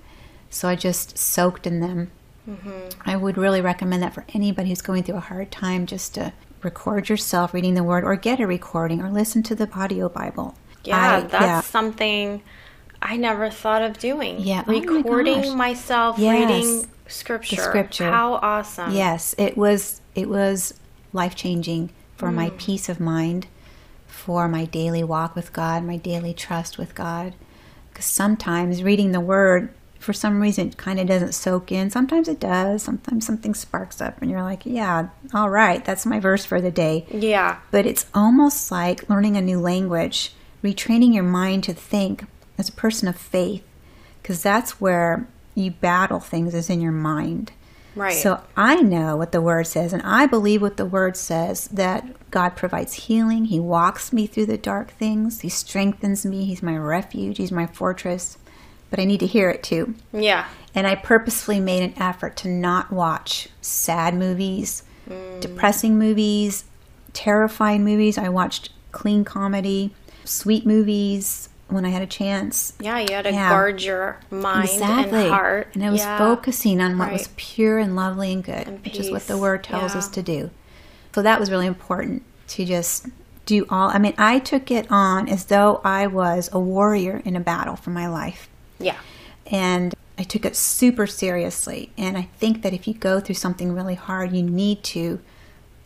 so 0.49 0.67
I 0.67 0.75
just 0.75 1.17
soaked 1.17 1.67
in 1.67 1.81
them. 1.81 2.09
Mm-hmm. 2.49 2.99
I 3.05 3.15
would 3.15 3.37
really 3.37 3.61
recommend 3.61 4.01
that 4.03 4.13
for 4.15 4.25
anybody 4.33 4.69
who's 4.69 4.81
going 4.81 5.03
through 5.03 5.17
a 5.17 5.19
hard 5.19 5.51
time, 5.51 5.85
just 5.85 6.15
to 6.15 6.33
record 6.63 7.09
yourself 7.09 7.53
reading 7.53 7.75
the 7.75 7.83
word, 7.83 8.03
or 8.03 8.15
get 8.15 8.39
a 8.39 8.47
recording, 8.47 8.99
or 9.01 9.11
listen 9.11 9.43
to 9.43 9.53
the 9.55 9.69
audio 9.77 10.09
Bible. 10.09 10.55
Yeah, 10.83 11.17
I- 11.17 11.21
that's 11.21 11.67
something 11.67 12.41
I 13.01 13.17
never 13.17 13.49
thought 13.51 13.83
of 13.83 13.99
doing. 13.99 14.39
Yeah, 14.39 14.63
oh 14.65 14.71
my 14.71 14.79
recording 14.79 15.55
myself 15.55 16.17
Yes. 16.17 16.49
reading 16.49 16.87
scripture. 17.07 17.55
scripture. 17.61 18.09
How 18.11 18.33
awesome. 18.35 18.93
Yes, 18.93 19.33
it 19.37 19.57
was 19.57 20.01
it 20.15 20.29
was 20.29 20.73
life 21.13 21.35
changing 21.35 21.89
for 22.15 22.31
my 22.31 22.49
Mm. 22.49 22.57
peace 22.57 22.89
of 22.89 22.99
mind, 22.99 23.47
for 24.07 24.47
my 24.47 24.65
daily 24.65 25.03
walk 25.03 25.35
with 25.35 25.53
God, 25.53 25.83
my 25.83 25.97
daily 25.97 26.33
trust 26.33 26.77
with 26.77 26.95
God. 26.95 27.33
Because 27.91 28.05
sometimes 28.05 28.83
reading 28.83 29.11
the 29.11 29.19
Word, 29.19 29.69
for 29.99 30.13
some 30.13 30.39
reason, 30.39 30.71
kind 30.73 30.99
of 30.99 31.07
doesn't 31.07 31.33
soak 31.33 31.71
in. 31.71 31.89
Sometimes 31.89 32.27
it 32.27 32.39
does. 32.39 32.83
Sometimes 32.83 33.25
something 33.25 33.53
sparks 33.55 33.99
up, 34.01 34.21
and 34.21 34.29
you're 34.29 34.43
like, 34.43 34.63
"Yeah, 34.65 35.07
all 35.33 35.49
right, 35.49 35.83
that's 35.83 36.05
my 36.05 36.19
verse 36.19 36.45
for 36.45 36.61
the 36.61 36.71
day." 36.71 37.05
Yeah. 37.11 37.57
But 37.71 37.85
it's 37.85 38.05
almost 38.13 38.71
like 38.71 39.09
learning 39.09 39.37
a 39.37 39.41
new 39.41 39.59
language, 39.59 40.33
retraining 40.63 41.13
your 41.13 41.23
mind 41.23 41.63
to 41.65 41.73
think 41.73 42.25
as 42.57 42.69
a 42.69 42.73
person 42.73 43.07
of 43.07 43.15
faith, 43.15 43.63
because 44.21 44.41
that's 44.43 44.79
where 44.81 45.27
you 45.57 45.71
battle 45.71 46.19
things 46.19 46.53
is 46.53 46.69
in 46.69 46.81
your 46.81 46.91
mind. 46.91 47.51
Right. 47.95 48.13
So 48.13 48.43
I 48.55 48.81
know 48.81 49.17
what 49.17 49.31
the 49.31 49.41
word 49.41 49.65
says, 49.65 49.91
and 49.91 50.03
I 50.03 50.27
believe 50.27 50.61
what 50.61 50.77
the 50.77 50.85
word 50.85 51.17
says 51.17 51.67
that 51.69 52.29
God 52.29 52.55
provides 52.55 52.93
healing. 52.93 53.45
He 53.45 53.59
walks 53.59 54.13
me 54.13 54.27
through 54.27 54.45
the 54.45 54.57
dark 54.57 54.91
things, 54.91 55.41
He 55.41 55.49
strengthens 55.49 56.25
me. 56.25 56.45
He's 56.45 56.61
my 56.61 56.77
refuge, 56.77 57.37
He's 57.37 57.51
my 57.51 57.65
fortress. 57.65 58.37
But 58.89 58.99
I 58.99 59.05
need 59.05 59.19
to 59.19 59.27
hear 59.27 59.49
it 59.49 59.63
too. 59.63 59.95
yeah. 60.13 60.47
And 60.73 60.85
I 60.85 60.93
purposefully 60.93 61.59
made 61.59 61.81
an 61.81 62.01
effort 62.01 62.37
to 62.37 62.47
not 62.47 62.91
watch 62.91 63.49
sad 63.61 64.13
movies, 64.13 64.83
mm. 65.09 65.41
depressing 65.41 65.97
movies, 65.97 66.65
terrifying 67.13 67.83
movies. 67.83 68.19
I 68.19 68.29
watched 68.29 68.69
clean 68.91 69.25
comedy, 69.25 69.95
sweet 70.23 70.67
movies 70.67 71.49
when 71.69 71.85
I 71.85 71.89
had 71.89 72.01
a 72.01 72.07
chance. 72.07 72.73
Yeah, 72.79 72.99
you 72.99 73.07
had 73.13 73.23
to 73.23 73.31
Yeah. 73.31 73.49
guard 73.49 73.81
your 73.81 74.17
mind 74.31 74.69
Exactly. 74.69 75.23
and 75.23 75.29
heart. 75.31 75.69
And 75.73 75.83
I 75.83 75.89
was 75.89 75.99
Yeah. 76.01 76.17
focusing 76.17 76.79
on 76.79 76.97
what 76.97 77.11
was 77.11 77.29
pure 77.35 77.77
and 77.77 77.95
lovely 77.95 78.31
and 78.31 78.43
good, 78.43 78.67
And 78.67 78.83
which 78.83 78.97
is 78.97 79.11
what 79.11 79.27
the 79.27 79.37
word 79.37 79.63
tells 79.63 79.93
Yeah. 79.93 79.99
us 79.99 80.07
to 80.09 80.21
do. 80.21 80.49
So 81.13 81.21
that 81.21 81.39
was 81.39 81.51
really 81.51 81.67
important 81.67 82.23
to 82.49 82.63
just 82.65 83.07
do 83.45 83.65
all. 83.69 83.89
I 83.89 83.97
mean, 83.97 84.13
I 84.17 84.39
took 84.39 84.71
it 84.71 84.87
on 84.89 85.27
as 85.27 85.45
though 85.45 85.81
I 85.83 86.07
was 86.07 86.49
a 86.53 86.59
warrior 86.59 87.21
in 87.25 87.35
a 87.35 87.39
battle 87.39 87.75
for 87.75 87.89
my 87.89 88.07
life. 88.07 88.47
Yeah. 88.79 88.95
And 89.49 89.93
I 90.17 90.23
took 90.23 90.45
it 90.45 90.55
super 90.55 91.07
seriously. 91.07 91.91
And 91.97 92.17
I 92.17 92.27
think 92.39 92.61
that 92.61 92.73
if 92.73 92.87
you 92.87 92.93
go 92.93 93.19
through 93.19 93.35
something 93.35 93.73
really 93.73 93.95
hard, 93.95 94.31
you 94.31 94.43
need 94.43 94.83
to, 94.85 95.19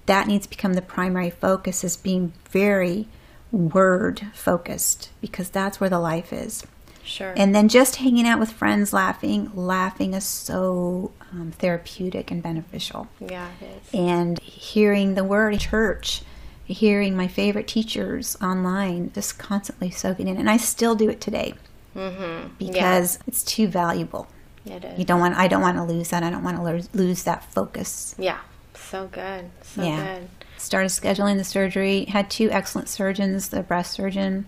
that 0.06 0.28
needs 0.28 0.46
to 0.46 0.50
become 0.50 0.74
the 0.74 0.82
primary 0.82 1.30
focus, 1.30 1.84
is 1.84 1.98
being 1.98 2.34
very 2.50 3.08
word 3.52 4.22
focused 4.34 5.10
because 5.22 5.50
that's 5.50 5.80
where 5.80 5.90
the 5.90 6.00
life 6.00 6.32
is. 6.34 6.66
Sure. 7.04 7.34
And 7.36 7.54
then 7.56 7.68
just 7.68 7.98
hanging 7.98 8.28
out 8.28 8.40
with 8.40 8.52
friends, 8.52 8.94
laughing. 8.94 9.52
Laughing 9.56 10.14
is 10.14 10.24
so 10.24 11.12
um, 11.32 11.52
therapeutic 11.58 12.30
and 12.32 12.42
beneficial. 12.44 13.08
yeah, 13.20 13.50
it 13.60 13.66
is. 13.66 14.00
And 14.00 14.40
hearing 14.40 15.16
the 15.16 15.24
word 15.24 15.54
in 15.54 15.60
church, 15.60 16.22
hearing 16.66 17.16
my 17.18 17.28
favorite 17.28 17.68
teachers 17.68 18.38
online, 18.42 19.12
just 19.14 19.38
constantly 19.40 19.90
soaking 19.90 20.28
in. 20.28 20.38
And 20.38 20.50
I 20.50 20.58
still 20.58 20.96
do 20.96 21.10
it 21.10 21.20
today 21.22 21.56
Mm-hmm. 21.96 22.48
because 22.58 23.20
it's 23.28 23.44
too 23.44 23.68
valuable. 23.68 24.28
It 24.66 24.86
is. 24.86 24.98
You 24.98 25.04
don't 25.04 25.20
want. 25.20 25.36
I 25.36 25.50
don't 25.50 25.62
want 25.62 25.76
to 25.76 25.84
lose 25.84 26.10
that. 26.12 26.24
I 26.24 26.30
don't 26.30 26.44
want 26.44 26.56
to 26.56 26.64
lose, 26.64 26.88
lose 26.96 27.24
that 27.24 27.44
focus. 27.52 28.16
Yeah. 28.18 28.38
So 28.76 29.08
good. 29.08 29.50
So 29.64 29.84
Yeah. 29.84 30.20
good. 30.20 30.30
Started 30.62 30.90
scheduling 30.90 31.38
the 31.38 31.44
surgery. 31.44 32.06
Had 32.06 32.30
two 32.30 32.50
excellent 32.52 32.88
surgeons, 32.88 33.50
the 33.50 33.64
breast 33.64 33.92
surgeon 33.94 34.46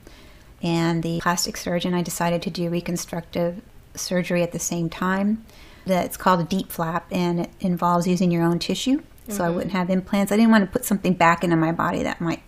and 0.62 1.02
the 1.04 1.20
plastic 1.22 1.58
surgeon. 1.58 1.94
I 1.94 2.02
decided 2.02 2.42
to 2.44 2.50
do 2.50 2.70
reconstructive 2.70 3.62
surgery 3.96 4.44
at 4.44 4.52
the 4.52 4.60
same 4.60 4.90
time. 4.90 5.44
That's 5.86 6.16
called 6.16 6.40
a 6.40 6.44
DIEP 6.46 6.70
flap, 6.70 7.08
and 7.12 7.42
it 7.42 7.50
involves 7.60 8.08
using 8.08 8.32
your 8.32 8.44
own 8.44 8.60
tissue. 8.60 9.02
So 9.28 9.44
I 9.44 9.48
Mm-hmm. 9.48 9.56
wouldn't 9.56 9.74
have 9.74 9.90
implants. 9.90 10.32
I 10.32 10.38
didn't 10.38 10.52
want 10.52 10.64
to 10.66 10.72
put 10.72 10.86
something 10.86 11.14
back 11.14 11.44
into 11.44 11.56
my 11.56 11.72
body 11.72 12.04
that 12.04 12.22
might 12.22 12.42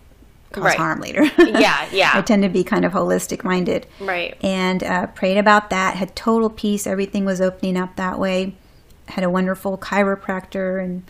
cause 0.52 0.62
Right. 0.64 0.76
harm 0.76 1.00
later. 1.00 1.24
Yeah, 1.38 1.86
yeah. 1.92 2.12
I 2.14 2.22
tend 2.22 2.42
to 2.44 2.48
be 2.48 2.64
kind 2.64 2.84
of 2.84 2.92
holistic 2.92 3.44
minded. 3.44 3.86
Right. 4.00 4.36
And 4.42 4.82
uh, 4.84 5.08
prayed 5.08 5.38
about 5.38 5.70
that. 5.70 5.96
Had 5.96 6.14
total 6.16 6.48
peace. 6.50 6.86
Everything 6.86 7.24
was 7.24 7.40
opening 7.40 7.76
up 7.76 7.96
that 7.96 8.18
way. 8.18 8.54
Had 9.08 9.24
a 9.24 9.30
wonderful 9.30 9.76
chiropractor 9.78 10.82
and 10.82 11.02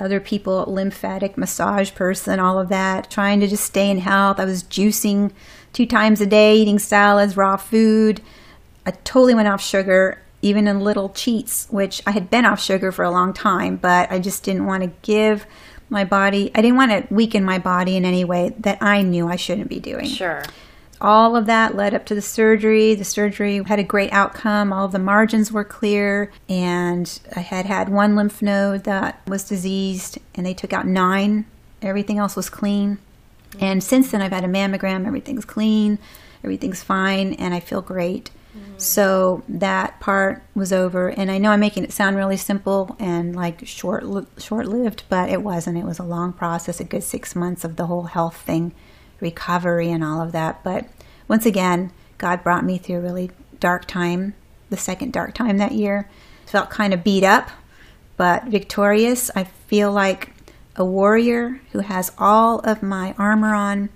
other 0.00 0.20
people, 0.20 0.64
lymphatic 0.66 1.36
massage 1.38 1.92
person, 1.92 2.40
all 2.40 2.58
of 2.58 2.68
that. 2.68 3.10
Trying 3.10 3.40
to 3.40 3.46
just 3.46 3.64
stay 3.64 3.90
in 3.90 3.98
health. 3.98 4.40
I 4.40 4.44
was 4.44 4.62
juicing 4.62 5.32
two 5.72 5.86
times 5.86 6.20
a 6.20 6.26
day, 6.26 6.56
eating 6.56 6.78
salads, 6.78 7.36
raw 7.36 7.56
food. 7.56 8.20
I 8.86 8.90
totally 8.90 9.34
went 9.34 9.48
off 9.48 9.62
sugar, 9.62 10.22
even 10.42 10.68
in 10.68 10.80
little 10.80 11.08
cheats, 11.10 11.66
which 11.70 12.02
I 12.06 12.10
had 12.10 12.30
been 12.30 12.44
off 12.44 12.60
sugar 12.60 12.92
for 12.92 13.04
a 13.04 13.10
long 13.10 13.32
time, 13.32 13.76
but 13.76 14.10
I 14.10 14.18
just 14.18 14.44
didn't 14.44 14.66
want 14.66 14.82
to 14.82 14.92
give 15.02 15.46
my 15.88 16.04
body, 16.04 16.50
I 16.54 16.62
didn't 16.62 16.76
want 16.76 16.90
to 16.90 17.14
weaken 17.14 17.44
my 17.44 17.58
body 17.58 17.96
in 17.96 18.04
any 18.04 18.24
way 18.24 18.54
that 18.58 18.82
I 18.82 19.02
knew 19.02 19.28
I 19.28 19.36
shouldn't 19.36 19.68
be 19.68 19.80
doing 19.80 20.06
Sure. 20.06 20.42
All 21.04 21.36
of 21.36 21.46
that 21.46 21.76
led 21.76 21.94
up 21.94 22.06
to 22.06 22.14
the 22.14 22.22
surgery. 22.22 22.94
The 22.94 23.04
surgery 23.04 23.62
had 23.62 23.78
a 23.78 23.84
great 23.84 24.12
outcome. 24.12 24.72
All 24.72 24.86
of 24.86 24.92
the 24.92 24.98
margins 24.98 25.52
were 25.52 25.64
clear, 25.64 26.32
and 26.48 27.20
I 27.36 27.40
had 27.40 27.66
had 27.66 27.90
one 27.90 28.16
lymph 28.16 28.40
node 28.40 28.84
that 28.84 29.20
was 29.28 29.44
diseased, 29.48 30.18
and 30.34 30.46
they 30.46 30.54
took 30.54 30.72
out 30.72 30.86
nine. 30.86 31.44
Everything 31.82 32.18
else 32.18 32.34
was 32.34 32.48
clean. 32.48 32.98
And 33.60 33.84
since 33.84 34.10
then, 34.10 34.22
I've 34.22 34.32
had 34.32 34.44
a 34.44 34.48
mammogram. 34.48 35.06
Everything's 35.06 35.44
clean, 35.44 35.98
everything's 36.42 36.82
fine, 36.82 37.34
and 37.34 37.54
I 37.54 37.60
feel 37.60 37.82
great. 37.82 38.30
So 38.76 39.42
that 39.48 39.98
part 40.00 40.42
was 40.54 40.72
over, 40.72 41.08
and 41.08 41.30
I 41.30 41.38
know 41.38 41.50
I'm 41.50 41.60
making 41.60 41.84
it 41.84 41.92
sound 41.92 42.16
really 42.16 42.36
simple 42.36 42.96
and 43.00 43.34
like 43.34 43.66
short 43.66 44.04
short 44.38 44.66
lived, 44.66 45.04
but 45.08 45.28
it 45.28 45.42
wasn't. 45.42 45.78
It 45.78 45.84
was 45.84 45.98
a 45.98 46.04
long 46.04 46.32
process, 46.32 46.80
a 46.80 46.84
good 46.84 47.02
six 47.02 47.34
months 47.34 47.64
of 47.64 47.76
the 47.76 47.86
whole 47.86 48.04
health 48.04 48.36
thing, 48.36 48.72
recovery, 49.20 49.90
and 49.90 50.04
all 50.04 50.20
of 50.20 50.32
that. 50.32 50.62
But 50.62 50.86
once 51.28 51.46
again, 51.46 51.92
God 52.18 52.42
brought 52.42 52.64
me 52.64 52.78
through 52.78 52.96
a 52.96 53.00
really 53.00 53.30
dark 53.60 53.86
time, 53.86 54.34
the 54.70 54.76
second 54.76 55.12
dark 55.12 55.34
time 55.34 55.58
that 55.58 55.72
year. 55.72 56.08
Felt 56.46 56.70
kind 56.70 56.94
of 56.94 57.02
beat 57.02 57.24
up, 57.24 57.50
but 58.16 58.44
victorious. 58.44 59.30
I 59.34 59.44
feel 59.44 59.90
like 59.92 60.30
a 60.76 60.84
warrior 60.84 61.60
who 61.72 61.80
has 61.80 62.12
all 62.18 62.60
of 62.60 62.82
my 62.82 63.14
armor 63.18 63.54
on 63.54 63.88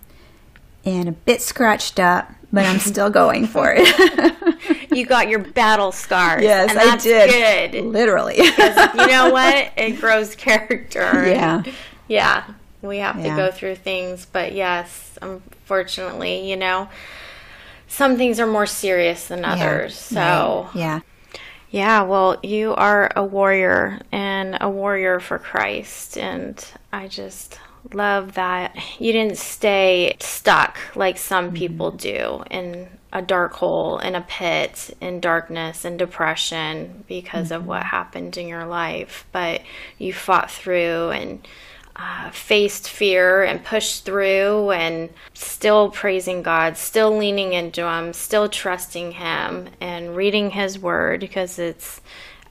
and 0.85 1.09
a 1.09 1.13
bit 1.13 1.43
scratched 1.43 2.01
up, 2.01 2.31
but 2.53 2.65
I'm 2.65 2.79
still 2.81 3.11
going 3.11 3.47
for 3.47 3.75
it. 3.77 4.91
you 4.97 5.05
got 5.07 5.29
your 5.29 5.41
battle 5.41 5.93
scars. 5.93 6.43
Yes, 6.43 6.71
I 6.71 6.75
that's 6.75 7.05
did. 7.05 7.73
Good. 7.73 7.85
Literally. 7.85 8.37
you 8.39 9.07
know 9.07 9.31
what? 9.33 9.73
It 9.77 10.01
grows 10.01 10.35
character. 10.35 11.29
Yeah. 11.29 11.63
Yeah. 12.09 12.45
We 12.81 12.99
have 12.99 13.17
to 13.17 13.29
go 13.31 13.51
through 13.51 13.77
things, 13.77 14.27
but 14.31 14.53
yes, 14.53 15.19
unfortunately, 15.21 16.49
you 16.49 16.57
know, 16.57 16.89
some 17.89 18.17
things 18.17 18.39
are 18.39 18.47
more 18.47 18.67
serious 18.67 19.27
than 19.27 19.45
others. 19.45 19.97
So, 19.97 20.69
Right. 20.75 20.77
yeah. 20.77 21.01
yeah, 21.71 22.03
well, 22.03 22.39
you 22.43 22.75
are 22.75 23.11
a 23.17 23.25
warrior 23.25 24.01
and 24.13 24.59
a 24.61 24.71
warrior 24.71 25.19
for 25.19 25.39
Christ. 25.39 26.17
And 26.17 26.65
I 26.93 27.09
just 27.09 27.59
love 27.93 28.35
that 28.35 28.77
you 29.01 29.13
didn't 29.13 29.39
stay 29.39 30.17
stuck 30.21 30.79
like 30.95 31.19
some 31.19 31.47
mm-hmm. 31.47 31.57
people 31.57 31.91
do 31.91 32.45
in 32.51 32.89
a 33.13 33.23
dark 33.23 33.55
hole, 33.55 33.99
in 33.99 34.15
a 34.15 34.21
pit, 34.21 34.95
in 35.01 35.19
darkness 35.19 35.85
and 35.85 35.99
depression 35.99 37.05
because 37.09 37.51
of 37.51 37.63
mm-hmm. 37.63 37.71
what 37.71 37.83
happened 37.85 38.37
in 38.37 38.47
your 38.47 38.67
life. 38.67 39.27
But 39.33 39.63
you 39.97 40.13
fought 40.13 40.51
through 40.51 41.11
and 41.11 41.47
uh, 41.99 42.31
faced 42.31 42.89
fear 42.89 43.43
and 43.43 43.65
pushed 43.65 44.05
through 44.05 44.71
and 44.71 45.11
still 45.35 45.91
praising 45.91 46.43
God, 46.43 46.77
still 46.77 47.17
leaning 47.17 47.53
into 47.53 47.89
Him, 47.89 48.13
still 48.13 48.49
trusting 48.49 49.13
Him 49.13 49.69
and 49.81 50.15
reading 50.15 50.51
His 50.51 50.79
Word 50.79 51.21
because 51.21 51.59
it's 51.59 52.01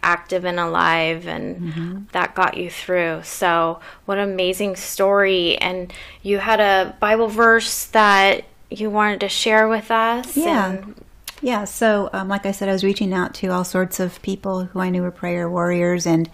active 0.04 0.46
and 0.46 0.60
alive 0.60 1.28
and 1.28 2.08
that 2.12 2.36
got 2.36 2.58
you 2.58 2.70
through. 2.70 3.22
So, 3.24 3.80
what 4.06 4.18
an 4.18 4.30
amazing 4.30 4.76
story. 4.76 5.58
And 5.58 5.92
you 6.22 6.38
had 6.38 6.60
a 6.60 6.96
Bible 7.00 7.28
verse 7.28 7.86
that 7.86 8.46
you 8.70 8.90
wanted 8.90 9.22
to 9.22 9.30
share 9.30 9.68
with 9.68 9.92
us. 9.92 10.36
Yeah. 10.36 10.72
And 10.72 11.06
Yeah, 11.42 11.66
so 11.66 12.10
um, 12.14 12.28
like 12.28 12.46
I 12.46 12.52
said, 12.52 12.68
I 12.70 12.74
was 12.74 12.84
reaching 12.84 13.14
out 13.14 13.34
to 13.36 13.48
all 13.48 13.64
sorts 13.64 14.00
of 14.00 14.22
people 14.22 14.66
who 14.66 14.80
I 14.80 14.90
knew 14.90 15.04
were 15.04 15.12
prayer 15.12 15.50
warriors, 15.50 16.06
and 16.06 16.30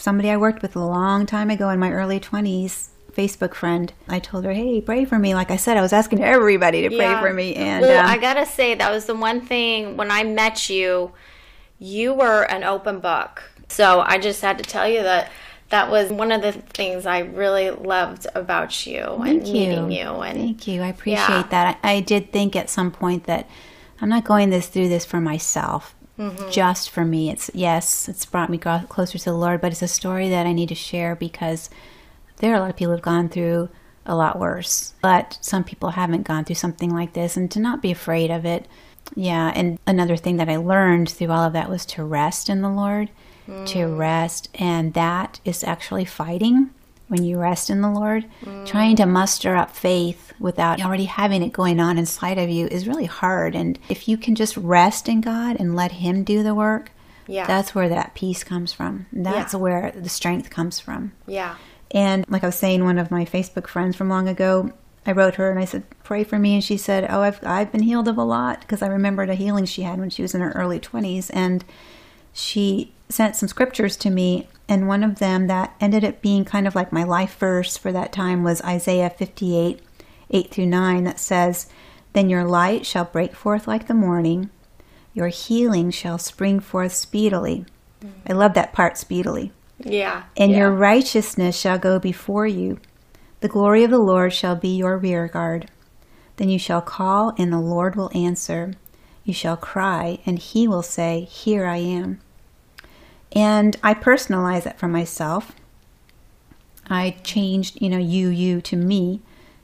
somebody 0.00 0.30
I 0.30 0.36
worked 0.36 0.62
with 0.62 0.76
a 0.76 0.80
long 0.84 1.26
time 1.26 1.50
ago 1.50 1.68
in 1.70 1.78
my 1.78 1.92
early 1.92 2.18
20s, 2.20 2.88
Facebook 3.12 3.54
friend, 3.54 3.92
I 4.08 4.18
told 4.18 4.44
her, 4.44 4.52
hey, 4.52 4.80
pray 4.80 5.04
for 5.04 5.18
me. 5.18 5.34
Like 5.34 5.50
I 5.50 5.56
said, 5.56 5.76
I 5.76 5.80
was 5.82 5.92
asking 5.92 6.22
everybody 6.22 6.82
to 6.82 6.88
pray 6.88 6.98
Yeah. 7.10 7.20
for 7.20 7.32
me. 7.32 7.54
And 7.56 7.82
well, 7.82 8.00
um, 8.00 8.06
I 8.06 8.18
gotta 8.18 8.46
say 8.46 8.74
that 8.74 8.90
was 8.90 9.06
the 9.06 9.14
one 9.16 9.40
thing 9.40 9.96
when 9.96 10.10
I 10.10 10.22
met 10.24 10.70
you, 10.70 11.12
you 11.78 12.14
were 12.14 12.42
an 12.44 12.62
open 12.64 13.00
book. 13.00 13.42
So 13.68 14.00
I 14.00 14.18
just 14.18 14.40
had 14.42 14.58
to 14.58 14.64
tell 14.64 14.88
you 14.88 15.02
that 15.02 15.30
that 15.70 15.90
was 15.90 16.10
one 16.10 16.32
of 16.32 16.42
the 16.42 16.52
things 16.52 17.06
I 17.06 17.20
really 17.20 17.70
loved 17.70 18.26
about 18.34 18.86
you 18.86 19.00
and 19.02 19.24
Thank 19.42 19.46
you. 19.46 19.52
meeting 19.52 19.92
you. 19.92 20.08
And 20.20 20.38
Thank 20.38 20.66
you. 20.66 20.82
I 20.82 20.88
appreciate 20.88 21.28
Yeah. 21.28 21.42
that. 21.50 21.78
I, 21.84 21.92
I 21.94 22.00
did 22.00 22.32
think 22.32 22.56
at 22.56 22.68
some 22.70 22.90
point 22.90 23.24
that 23.24 23.48
I'm 24.00 24.08
not 24.08 24.24
going 24.24 24.50
this 24.50 24.66
through 24.66 24.88
this 24.88 25.04
for 25.04 25.20
myself, 25.20 25.94
Mm-hmm. 26.20 26.50
just 26.50 26.90
for 26.90 27.02
me. 27.02 27.30
It's 27.30 27.50
yes, 27.54 28.06
it's 28.06 28.26
brought 28.26 28.50
me 28.50 28.58
closer 28.58 29.16
to 29.16 29.24
the 29.24 29.32
Lord, 29.32 29.62
but 29.62 29.72
it's 29.72 29.80
a 29.80 29.88
story 29.88 30.28
that 30.28 30.46
I 30.46 30.52
need 30.52 30.68
to 30.68 30.74
share 30.74 31.16
because 31.16 31.70
there 32.36 32.52
are 32.52 32.56
a 32.56 32.60
lot 32.60 32.68
of 32.68 32.76
people 32.76 32.92
who've 32.92 33.00
gone 33.00 33.30
through 33.30 33.70
a 34.04 34.14
lot 34.14 34.38
worse, 34.38 34.92
but 35.00 35.38
some 35.40 35.64
people 35.64 35.90
haven't 35.90 36.26
gone 36.26 36.44
through 36.44 36.56
something 36.56 36.92
like 36.92 37.14
this, 37.14 37.38
and 37.38 37.50
to 37.52 37.58
not 37.58 37.80
be 37.80 37.90
afraid 37.90 38.30
of 38.30 38.44
it. 38.44 38.66
Yeah, 39.14 39.50
and 39.54 39.78
another 39.86 40.16
thing 40.16 40.36
that 40.36 40.50
I 40.50 40.56
learned 40.56 41.08
through 41.08 41.30
all 41.30 41.44
of 41.44 41.54
that 41.54 41.70
was 41.70 41.86
to 41.86 42.04
rest 42.04 42.50
in 42.50 42.60
the 42.60 42.68
Lord, 42.68 43.08
to 43.66 43.86
rest, 43.86 44.50
and 44.54 44.92
that 44.92 45.40
is 45.46 45.64
actually 45.64 46.04
fighting 46.04 46.70
when 47.10 47.24
you 47.24 47.38
rest 47.38 47.68
in 47.70 47.80
the 47.82 47.90
Lord. 47.90 48.24
Trying 48.64 48.96
to 48.96 49.02
mm. 49.02 49.10
muster 49.10 49.54
up 49.56 49.74
faith 49.76 50.32
without 50.38 50.80
already 50.82 51.04
having 51.04 51.42
it 51.42 51.52
going 51.52 51.78
on 51.80 51.98
inside 51.98 52.38
of 52.38 52.48
you 52.48 52.66
is 52.68 52.88
really 52.88 53.04
hard. 53.04 53.54
And 53.54 53.78
if 53.88 54.08
you 54.08 54.16
can 54.16 54.34
just 54.34 54.56
rest 54.56 55.08
in 55.08 55.20
God 55.20 55.56
and 55.60 55.76
let 55.76 55.92
Him 55.92 56.24
do 56.24 56.42
the 56.42 56.54
work, 56.54 56.92
Yeah. 57.26 57.46
that's 57.46 57.74
where 57.74 57.88
that 57.90 58.14
peace 58.14 58.42
comes 58.42 58.72
from. 58.72 59.06
That's 59.12 59.52
Yeah. 59.52 59.60
where 59.60 59.92
the 59.94 60.08
strength 60.08 60.48
comes 60.50 60.80
from. 60.80 61.12
yeah. 61.26 61.56
And 61.92 62.24
like 62.28 62.44
I 62.44 62.46
was 62.46 62.54
saying, 62.54 62.84
one 62.84 62.98
of 62.98 63.10
my 63.10 63.24
Facebook 63.24 63.66
friends 63.66 63.96
from 63.96 64.08
long 64.08 64.28
ago, 64.28 64.70
I 65.04 65.10
wrote 65.12 65.34
her 65.34 65.50
and 65.50 65.58
I 65.58 65.64
said, 65.64 65.82
"Pray 66.04 66.22
for 66.22 66.38
me." 66.38 66.54
And 66.54 66.62
she 66.62 66.76
said, 66.76 67.04
"Oh, 67.10 67.22
I've 67.22 67.40
I've 67.44 67.72
been 67.72 67.82
healed 67.82 68.06
of 68.06 68.16
a 68.16 68.22
lot 68.22 68.60
because 68.60 68.80
I 68.80 68.86
remembered 68.86 69.28
a 69.28 69.34
healing 69.34 69.64
she 69.64 69.82
had 69.82 69.98
when 69.98 70.08
she 70.10 70.22
was 70.22 70.32
in 70.32 70.40
her 70.40 70.52
early 70.52 70.78
twenties." 70.78 71.30
And 71.30 71.64
she 72.32 72.92
sent 73.12 73.36
some 73.36 73.48
scriptures 73.48 73.96
to 73.98 74.10
me, 74.10 74.48
and 74.68 74.86
one 74.88 75.02
of 75.02 75.18
them 75.18 75.46
that 75.48 75.74
ended 75.80 76.04
up 76.04 76.20
being 76.22 76.44
kind 76.44 76.66
of 76.66 76.74
like 76.74 76.92
my 76.92 77.04
life 77.04 77.36
verse 77.38 77.76
for 77.76 77.92
that 77.92 78.12
time 78.12 78.42
was 78.44 78.62
Isaiah 78.62 79.10
fifty-eight, 79.10 79.80
eight 80.30 80.50
through 80.50 80.66
nine, 80.66 81.04
that 81.04 81.18
says, 81.18 81.66
"Then 82.12 82.30
your 82.30 82.44
light 82.44 82.86
shall 82.86 83.04
break 83.04 83.34
forth 83.34 83.66
like 83.66 83.86
the 83.86 83.94
morning, 83.94 84.50
your 85.12 85.28
healing 85.28 85.90
shall 85.90 86.18
spring 86.18 86.60
forth 86.60 86.92
speedily." 86.92 87.64
Mm. 88.04 88.10
I 88.28 88.32
love 88.32 88.54
that 88.54 88.72
part, 88.72 88.96
speedily 88.96 89.52
Yeah. 89.78 90.22
and 90.36 90.52
yeah. 90.52 90.58
your 90.58 90.70
righteousness 90.72 91.58
shall 91.58 91.78
go 91.78 91.98
before 91.98 92.46
you. 92.46 92.78
The 93.40 93.48
glory 93.48 93.84
of 93.84 93.90
the 93.90 93.98
Lord 93.98 94.32
shall 94.32 94.56
be 94.56 94.68
your 94.76 94.96
rear 94.98 95.26
guard. 95.26 95.70
Then 96.36 96.48
you 96.48 96.58
shall 96.58 96.80
call, 96.80 97.34
and 97.36 97.52
the 97.52 97.60
Lord 97.60 97.96
will 97.96 98.10
answer. 98.14 98.72
You 99.24 99.34
shall 99.34 99.56
cry, 99.56 100.18
and 100.24 100.38
he 100.38 100.66
will 100.66 100.82
say, 100.82 101.24
Here 101.30 101.66
I 101.66 101.76
am. 101.76 102.20
And 103.32 103.76
I 103.82 103.94
personalize 103.94 104.66
it 104.66 104.78
for 104.78 104.88
myself. 104.88 105.52
I 106.88 107.16
changed, 107.22 107.80
you 107.80 107.88
know, 107.88 107.98
you, 107.98 108.28
you 108.28 108.60
to 108.62 108.76
me, 108.76 109.20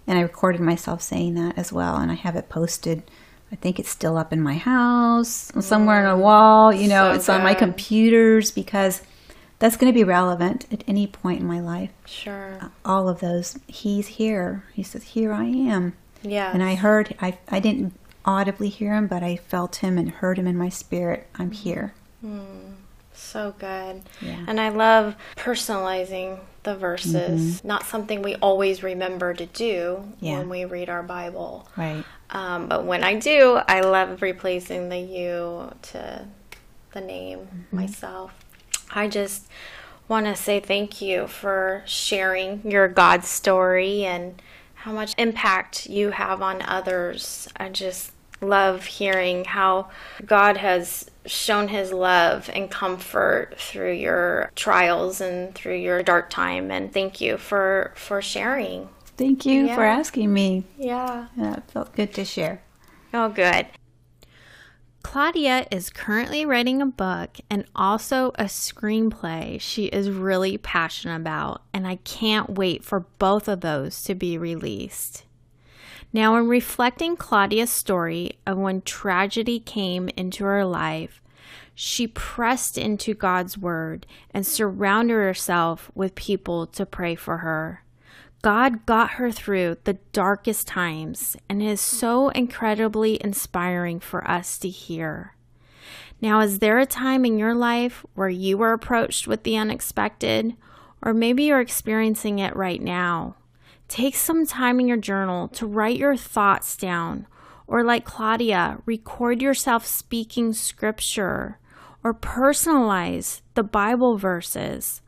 and 0.06 0.16
I 0.16 0.22
recorded 0.22 0.60
myself 0.60 1.02
saying 1.02 1.34
that 1.34 1.58
as 1.58 1.72
well, 1.72 1.96
and 1.96 2.10
I 2.10 2.14
have 2.14 2.36
it 2.36 2.48
posted. 2.48 3.02
I 3.50 3.56
think 3.56 3.78
it's 3.78 3.90
still 3.90 4.16
up 4.16 4.32
in 4.32 4.40
my 4.40 4.54
house, 4.54 5.50
somewhere 5.60 6.06
on 6.06 6.18
a 6.18 6.20
mm. 6.20 6.22
wall. 6.22 6.72
You 6.72 6.88
know, 6.88 7.10
So 7.10 7.16
it's 7.16 7.28
on 7.28 7.42
my 7.42 7.54
computers 7.54 8.50
because 8.50 9.02
that's 9.58 9.76
going 9.76 9.92
to 9.92 9.96
be 9.96 10.04
relevant 10.04 10.66
at 10.72 10.84
any 10.86 11.06
point 11.06 11.40
in 11.40 11.46
my 11.46 11.60
life. 11.60 11.90
Sure. 12.04 12.58
Uh, 12.60 12.68
all 12.84 13.08
of 13.08 13.20
those. 13.20 13.58
He's 13.66 14.06
here. 14.08 14.64
He 14.72 14.82
says, 14.82 15.02
"Here 15.02 15.32
I 15.32 15.44
am." 15.44 15.94
Yeah. 16.22 16.52
And 16.52 16.62
I 16.62 16.74
heard. 16.74 17.14
I 17.20 17.38
I 17.48 17.60
didn't 17.60 17.94
audibly 18.24 18.68
hear 18.68 18.94
him, 18.94 19.06
but 19.06 19.22
I 19.22 19.36
felt 19.36 19.76
him 19.76 19.96
and 19.98 20.10
heard 20.10 20.38
him 20.38 20.46
in 20.46 20.56
my 20.56 20.68
spirit. 20.68 21.26
I'm 21.36 21.50
mm-hmm. 21.50 21.62
here. 21.62 21.94
Mm. 22.24 22.74
So 23.16 23.54
good. 23.58 24.02
Yeah. 24.20 24.44
And 24.46 24.60
I 24.60 24.68
love 24.68 25.16
personalizing 25.36 26.38
the 26.62 26.76
verses. 26.76 27.64
Not 27.64 27.84
something 27.84 28.22
we 28.22 28.34
always 28.36 28.82
remember 28.82 29.34
to 29.34 29.46
do 29.46 30.12
Yeah. 30.20 30.38
when 30.38 30.48
we 30.48 30.64
read 30.64 30.88
our 30.88 31.02
Bible. 31.02 31.68
Right. 31.76 32.04
Um, 32.30 32.68
but 32.68 32.84
when 32.84 33.02
I 33.04 33.14
do, 33.14 33.60
I 33.68 33.80
love 33.80 34.20
replacing 34.22 34.88
the 34.88 34.98
you 34.98 35.72
to 35.92 36.26
the 36.92 37.00
name 37.00 37.66
myself. 37.72 38.32
I 38.90 39.08
just 39.08 39.48
want 40.08 40.26
to 40.26 40.36
say 40.36 40.60
thank 40.60 41.00
you 41.00 41.26
for 41.26 41.82
sharing 41.86 42.68
your 42.70 42.88
God 42.88 43.24
story 43.24 44.04
and 44.04 44.40
how 44.74 44.92
much 44.92 45.14
impact 45.18 45.88
you 45.88 46.10
have 46.10 46.42
on 46.42 46.62
others. 46.62 47.48
I 47.56 47.68
just 47.70 48.12
love 48.48 48.84
hearing 48.84 49.44
how 49.44 49.90
God 50.24 50.56
has 50.56 51.10
shown 51.26 51.68
his 51.68 51.92
love 51.92 52.48
and 52.54 52.70
comfort 52.70 53.54
through 53.58 53.92
your 53.92 54.52
trials 54.54 55.20
and 55.20 55.54
through 55.54 55.76
your 55.76 56.02
dark 56.02 56.30
time 56.30 56.70
and 56.70 56.92
thank 56.92 57.20
you 57.20 57.36
for 57.36 57.92
for 57.96 58.22
sharing. 58.22 58.88
Thank 59.16 59.46
you 59.46 59.68
for 59.68 59.82
asking 59.82 60.32
me. 60.32 60.64
Yeah. 60.78 61.28
Yeah, 61.36 61.56
it 61.56 61.70
felt 61.70 61.94
good 61.94 62.12
to 62.14 62.24
share. 62.24 62.62
Oh, 63.14 63.30
good. 63.30 63.66
Claudia 65.02 65.68
is 65.70 65.88
currently 65.88 66.44
writing 66.44 66.82
a 66.82 66.86
book 66.86 67.36
and 67.48 67.64
also 67.76 68.30
a 68.30 68.46
screenplay 68.46 69.60
she 69.60 69.84
is 69.86 70.10
really 70.10 70.58
passionate 70.58 71.14
about, 71.14 71.62
and 71.72 71.86
I 71.86 71.96
can't 72.02 72.50
wait 72.50 72.84
for 72.84 73.06
both 73.20 73.46
of 73.46 73.60
those 73.60 74.02
to 74.02 74.16
be 74.16 74.36
released. 74.36 75.24
Now, 76.16 76.36
in 76.36 76.48
reflecting 76.48 77.14
Claudia's 77.14 77.68
story 77.68 78.38
of 78.46 78.56
when 78.56 78.80
tragedy 78.80 79.60
came 79.60 80.08
into 80.16 80.44
her 80.44 80.64
life, 80.64 81.20
she 81.74 82.06
pressed 82.06 82.78
into 82.78 83.12
God's 83.12 83.58
word 83.58 84.06
and 84.30 84.46
surrounded 84.46 85.12
herself 85.12 85.90
with 85.94 86.14
people 86.14 86.68
to 86.68 86.86
pray 86.86 87.16
for 87.16 87.36
her. 87.36 87.84
God 88.40 88.86
got 88.86 89.10
her 89.10 89.30
through 89.30 89.76
the 89.84 89.98
darkest 90.12 90.66
times 90.66 91.36
and 91.50 91.62
is 91.62 91.82
so 91.82 92.30
incredibly 92.30 93.22
inspiring 93.22 94.00
for 94.00 94.26
us 94.26 94.56
to 94.60 94.70
hear. 94.70 95.34
Now, 96.22 96.40
is 96.40 96.60
there 96.60 96.78
a 96.78 96.86
time 96.86 97.26
in 97.26 97.36
your 97.36 97.54
life 97.54 98.06
where 98.14 98.30
you 98.30 98.56
were 98.56 98.72
approached 98.72 99.28
with 99.28 99.42
the 99.42 99.58
unexpected, 99.58 100.56
or 101.02 101.12
maybe 101.12 101.42
you're 101.42 101.60
experiencing 101.60 102.38
it 102.38 102.56
right 102.56 102.80
now? 102.80 103.36
Take 103.88 104.16
some 104.16 104.46
time 104.46 104.80
in 104.80 104.88
your 104.88 104.96
journal 104.96 105.48
to 105.48 105.66
write 105.66 105.96
your 105.96 106.16
thoughts 106.16 106.76
down 106.76 107.26
Or, 107.66 107.82
like 107.82 108.04
Claudia, 108.04 108.78
record 108.86 109.42
yourself 109.42 109.86
speaking 109.86 110.52
scripture 110.52 111.58
or 112.04 112.14
personalize 112.14 113.40
the 113.54 113.64
Bible 113.64 114.16
verses. 114.16 115.02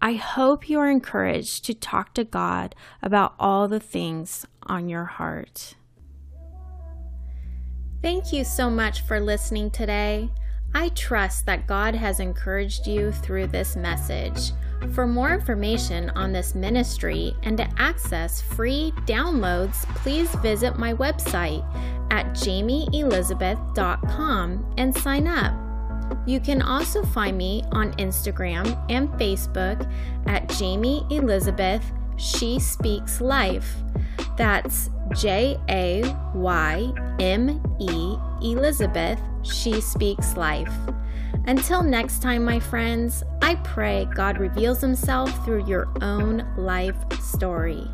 I 0.00 0.12
hope 0.12 0.68
you 0.68 0.78
are 0.78 0.90
encouraged 0.90 1.64
to 1.64 1.74
talk 1.74 2.14
to 2.14 2.22
God 2.22 2.74
about 3.02 3.34
all 3.40 3.66
the 3.66 3.80
things 3.80 4.46
on 4.62 4.88
your 4.88 5.06
heart. 5.06 5.74
Thank 8.02 8.32
you 8.32 8.44
so 8.44 8.70
much 8.70 9.00
for 9.00 9.18
listening 9.18 9.70
today. 9.70 10.30
I 10.74 10.90
trust 10.90 11.46
that 11.46 11.66
God 11.66 11.94
has 11.94 12.20
encouraged 12.20 12.86
you 12.86 13.10
through 13.10 13.48
this 13.48 13.74
message. 13.74 14.52
For 14.94 15.06
more 15.06 15.34
information 15.34 16.08
on 16.10 16.32
this 16.32 16.54
ministry 16.54 17.34
and 17.42 17.58
to 17.58 17.68
access 17.78 18.40
free 18.40 18.92
downloads, 19.06 19.84
please 19.96 20.32
visit 20.36 20.78
my 20.78 20.94
website 20.94 21.62
at 22.10 22.26
jaymeelizabeth.com 22.34 24.74
and 24.78 24.96
sign 24.96 25.26
up. 25.26 25.52
You 26.26 26.40
can 26.40 26.62
also 26.62 27.02
find 27.02 27.36
me 27.36 27.62
on 27.72 27.92
Instagram 27.94 28.78
and 28.90 29.08
Facebook 29.10 29.86
at 30.26 30.48
Jayme 30.48 31.10
Elizabeth 31.10 31.84
She 32.16 32.58
Speaks 32.58 33.20
Life. 33.20 33.76
That's 34.36 34.90
J 35.14 35.58
A 35.68 36.02
Y 36.34 36.92
M 37.20 37.62
E 37.80 38.16
Elizabeth 38.42 39.20
She 39.42 39.80
Speaks 39.80 40.36
Life. 40.36 40.72
Until 41.46 41.82
next 41.82 42.22
time, 42.22 42.44
my 42.44 42.58
friends, 42.58 43.22
I 43.42 43.54
pray 43.56 44.08
God 44.14 44.38
reveals 44.38 44.80
Himself 44.80 45.44
through 45.44 45.66
your 45.66 45.88
own 46.02 46.46
life 46.56 46.96
story. 47.20 47.88